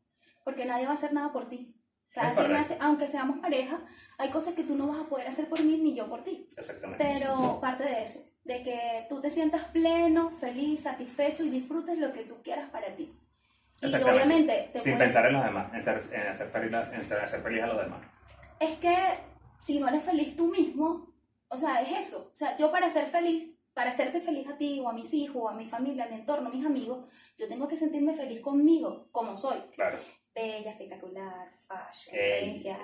porque 0.46 0.66
nadie 0.66 0.86
va 0.86 0.92
a 0.92 0.96
hacer 0.96 1.14
nada 1.14 1.32
por 1.32 1.50
ti. 1.50 1.81
Hace, 2.16 2.78
aunque 2.82 3.08
seamos 3.08 3.40
pareja, 3.40 3.80
hay 4.18 4.30
cosas 4.30 4.54
que 4.54 4.64
tú 4.64 4.76
no 4.76 4.88
vas 4.88 5.00
a 5.02 5.10
poder 5.10 5.28
hacer 5.28 5.48
por 5.48 5.62
mí 5.64 5.78
ni 5.78 5.96
yo 5.96 6.10
por 6.10 6.24
ti. 6.24 6.50
Exactamente. 6.58 7.04
Pero 7.04 7.60
parte 7.62 7.84
de 7.86 8.04
eso, 8.04 8.20
de 8.44 8.62
que 8.64 9.06
tú 9.08 9.22
te 9.22 9.30
sientas 9.30 9.64
pleno, 9.66 10.30
feliz, 10.32 10.82
satisfecho 10.84 11.44
y 11.44 11.50
disfrutes 11.50 11.98
lo 11.98 12.12
que 12.12 12.24
tú 12.24 12.42
quieras 12.44 12.70
para 12.70 12.94
ti. 12.96 13.14
Y 13.82 13.86
obviamente 13.96 14.70
te 14.74 14.80
Sin 14.82 14.94
puedes- 14.94 15.08
pensar 15.08 15.26
en 15.26 15.34
los 15.34 15.44
demás, 15.44 15.74
en 15.74 15.82
ser, 15.82 16.04
en 16.12 16.28
hacer 16.28 16.48
feliz, 16.50 16.74
a- 16.74 16.96
en 16.96 17.04
ser- 17.04 17.20
hacer 17.22 17.42
feliz 17.42 17.64
a 17.64 17.68
los 17.68 17.78
demás. 17.82 18.02
es 18.60 18.78
que 18.78 18.96
si 19.58 19.80
no 19.80 19.88
eres 19.88 20.04
feliz 20.04 20.36
tú 20.36 20.52
mismo, 20.52 21.12
o 21.48 21.58
sea, 21.58 21.82
es 21.82 21.92
eso. 22.08 22.30
O 22.32 22.36
sea, 22.36 22.56
yo 22.58 22.72
para 22.72 22.90
ser 22.92 23.06
feliz, 23.08 23.56
para 23.74 23.90
hacerte 23.90 24.20
feliz 24.20 24.48
a 24.50 24.58
ti 24.58 24.80
o 24.80 24.88
a 24.90 24.94
mis 24.94 25.12
hijos, 25.16 25.42
o 25.44 25.50
a 25.50 25.54
mi 25.56 25.66
familia, 25.66 26.06
a 26.06 26.10
mi 26.10 26.16
entorno, 26.16 26.50
a 26.50 26.52
mis 26.54 26.64
amigos, 26.66 27.06
yo 27.40 27.48
tengo 27.48 27.68
que 27.68 27.76
sentirme 27.78 28.14
feliz 28.14 28.40
conmigo, 28.42 29.08
como 29.12 29.34
soy. 29.36 29.60
Claro. 29.74 29.98
Bella, 30.34 30.72
espectacular, 30.72 31.50
fashion. 31.50 32.16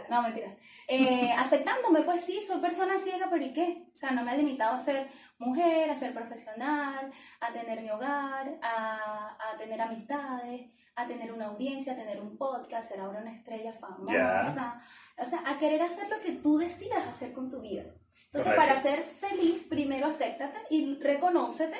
No, 0.09 0.21
mentira. 0.21 0.55
Eh, 0.87 1.31
aceptándome, 1.37 2.01
pues 2.01 2.23
sí, 2.23 2.41
soy 2.41 2.59
persona 2.59 2.97
ciega, 2.97 3.27
pero 3.29 3.45
¿y 3.45 3.51
qué? 3.51 3.87
O 3.93 3.95
sea, 3.95 4.11
no 4.11 4.23
me 4.23 4.31
ha 4.31 4.35
limitado 4.35 4.75
a 4.75 4.79
ser 4.79 5.07
mujer, 5.37 5.89
a 5.89 5.95
ser 5.95 6.13
profesional, 6.13 7.09
a 7.39 7.53
tener 7.53 7.81
mi 7.81 7.89
hogar, 7.89 8.59
a, 8.61 9.37
a 9.51 9.57
tener 9.57 9.79
amistades, 9.79 10.71
a 10.97 11.07
tener 11.07 11.31
una 11.31 11.45
audiencia, 11.45 11.93
a 11.93 11.95
tener 11.95 12.19
un 12.19 12.37
podcast, 12.37 12.89
ser 12.89 12.99
ahora 12.99 13.21
una 13.21 13.31
estrella 13.31 13.71
famosa. 13.71 14.81
O 15.17 15.25
sea, 15.25 15.43
a 15.45 15.57
querer 15.57 15.81
hacer 15.83 16.09
lo 16.09 16.19
que 16.19 16.33
tú 16.33 16.57
decidas 16.57 17.07
hacer 17.07 17.31
con 17.31 17.49
tu 17.49 17.61
vida. 17.61 17.83
Entonces, 18.25 18.53
Correcto. 18.53 18.55
para 18.55 18.81
ser 18.81 18.99
feliz, 18.99 19.67
primero 19.69 20.07
acéptate 20.07 20.57
y 20.69 20.95
reconócete 20.95 21.77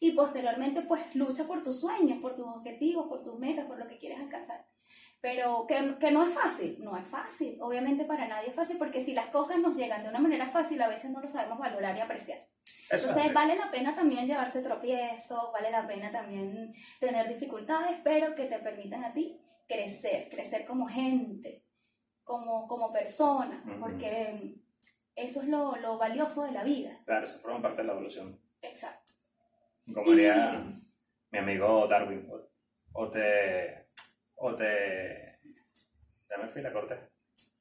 y 0.00 0.12
posteriormente 0.12 0.82
pues 0.82 1.14
lucha 1.16 1.44
por 1.44 1.62
tus 1.62 1.80
sueños, 1.80 2.18
por 2.20 2.36
tus 2.36 2.46
objetivos, 2.46 3.08
por 3.08 3.22
tus 3.22 3.38
metas, 3.38 3.66
por 3.66 3.78
lo 3.78 3.86
que 3.88 3.98
quieres 3.98 4.20
alcanzar. 4.20 4.64
Pero 5.20 5.66
que, 5.66 5.96
que 5.98 6.10
no 6.12 6.24
es 6.24 6.32
fácil, 6.32 6.78
no 6.80 6.96
es 6.96 7.06
fácil. 7.06 7.58
Obviamente 7.60 8.04
para 8.04 8.28
nadie 8.28 8.50
es 8.50 8.54
fácil 8.54 8.78
porque 8.78 9.00
si 9.00 9.12
las 9.14 9.26
cosas 9.26 9.58
nos 9.58 9.76
llegan 9.76 10.02
de 10.02 10.08
una 10.10 10.20
manera 10.20 10.46
fácil, 10.46 10.80
a 10.80 10.88
veces 10.88 11.10
no 11.10 11.20
lo 11.20 11.28
sabemos 11.28 11.58
valorar 11.58 11.96
y 11.96 12.00
apreciar. 12.00 12.38
Es 12.90 13.02
Entonces 13.02 13.24
así. 13.24 13.34
vale 13.34 13.56
la 13.56 13.70
pena 13.70 13.94
también 13.94 14.26
llevarse 14.26 14.62
tropiezos, 14.62 15.52
vale 15.52 15.70
la 15.70 15.86
pena 15.86 16.10
también 16.12 16.72
tener 17.00 17.28
dificultades, 17.28 17.98
pero 18.04 18.34
que 18.34 18.44
te 18.44 18.58
permitan 18.60 19.04
a 19.04 19.12
ti 19.12 19.40
crecer, 19.66 20.28
crecer 20.30 20.64
como 20.64 20.86
gente, 20.88 21.64
como, 22.24 22.66
como 22.68 22.90
persona, 22.92 23.62
Ujú. 23.66 23.80
porque 23.80 24.54
eso 25.16 25.42
es 25.42 25.48
lo, 25.48 25.76
lo 25.76 25.98
valioso 25.98 26.44
de 26.44 26.52
la 26.52 26.62
vida. 26.62 27.00
Claro, 27.04 27.24
eso 27.24 27.40
forma 27.40 27.60
parte 27.60 27.82
de 27.82 27.88
la 27.88 27.92
evolución. 27.94 28.40
Exacto. 28.62 29.14
Como 29.92 30.12
diría 30.12 30.64
mi 31.30 31.38
amigo 31.38 31.86
Darwin, 31.88 32.30
o 32.92 33.10
te... 33.10 33.88
o 34.36 34.54
te... 34.54 35.07
Ya 36.38 36.44
me 36.46 36.50
fui, 36.50 36.62
la 36.62 36.72
corté. 36.72 36.96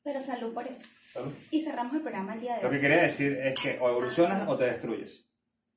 Pero 0.03 0.19
salud 0.19 0.53
por 0.53 0.67
eso. 0.67 0.85
Salud. 1.13 1.33
Y 1.51 1.61
cerramos 1.61 1.93
el 1.95 2.01
programa 2.01 2.33
el 2.35 2.41
día 2.41 2.55
de 2.55 2.61
Lo 2.63 2.69
hoy. 2.69 2.75
que 2.75 2.81
quería 2.81 3.01
decir 3.03 3.37
es 3.39 3.59
que 3.59 3.77
o 3.79 3.89
evolucionas 3.89 4.41
Ah, 4.41 4.45
sí. 4.45 4.51
o 4.51 4.57
te 4.57 4.65
destruyes. 4.65 5.29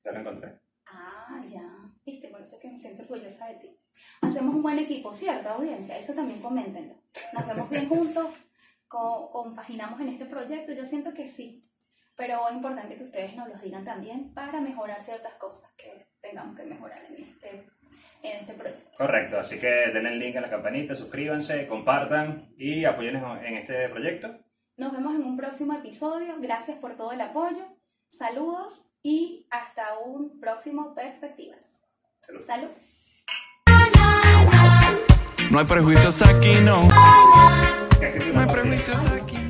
Ya 0.04 0.12
lo 0.12 0.20
encontré. 0.20 0.60
Ah, 0.86 1.42
ya. 1.46 1.62
Viste, 2.04 2.28
por 2.28 2.40
eso 2.40 2.56
es 2.56 2.62
que 2.62 2.70
me 2.70 2.78
siento 2.78 3.02
orgullosa 3.02 3.48
de 3.48 3.54
ti. 3.56 3.76
Hacemos 4.22 4.54
un 4.54 4.62
buen 4.62 4.78
equipo, 4.78 5.12
¿cierto, 5.12 5.48
audiencia? 5.50 5.96
Eso 5.96 6.14
también 6.14 6.40
coméntenlo. 6.40 6.94
Nos 7.34 7.46
vemos 7.46 7.70
bien 7.70 7.88
juntos, 7.88 8.26
co- 8.88 9.30
compaginamos 9.30 10.00
en 10.00 10.08
este 10.08 10.26
proyecto. 10.26 10.72
Yo 10.72 10.84
siento 10.84 11.12
que 11.12 11.26
sí. 11.26 11.62
Pero 12.16 12.48
es 12.48 12.54
importante 12.54 12.96
que 12.96 13.04
ustedes 13.04 13.34
nos 13.36 13.48
los 13.48 13.60
digan 13.62 13.84
también 13.84 14.32
para 14.34 14.60
mejorar 14.60 15.02
ciertas 15.02 15.34
cosas 15.34 15.70
que 15.76 16.08
tengamos 16.20 16.56
que 16.56 16.64
mejorar 16.64 17.02
en 17.06 17.22
este, 17.22 17.66
en 18.22 18.38
este 18.38 18.52
proyecto. 18.54 18.90
Correcto, 18.96 19.38
así 19.38 19.58
que 19.58 19.66
denle 19.66 20.10
el 20.10 20.18
link 20.18 20.36
a 20.36 20.40
la 20.40 20.50
campanita, 20.50 20.94
suscríbanse, 20.94 21.66
compartan 21.66 22.52
y 22.56 22.84
apoyen 22.84 23.16
en 23.16 23.56
este 23.56 23.88
proyecto. 23.88 24.38
Nos 24.76 24.92
vemos 24.92 25.14
en 25.14 25.24
un 25.24 25.36
próximo 25.36 25.74
episodio. 25.74 26.36
Gracias 26.40 26.78
por 26.78 26.96
todo 26.96 27.12
el 27.12 27.20
apoyo. 27.20 27.64
Saludos 28.08 28.92
y 29.02 29.46
hasta 29.50 29.98
un 29.98 30.40
próximo 30.40 30.94
Perspectivas. 30.94 31.82
Salud. 32.20 32.40
Salud. 32.40 32.70
No 35.50 35.58
hay 35.58 35.64
prejuicios 35.64 36.22
aquí, 36.22 36.54
no. 36.62 36.88
¿Qué 37.98 38.06
escribí 38.16 38.34
No 38.34 38.40
hay 38.40 38.46
prejuicios 38.46 39.06
aquí. 39.12 39.49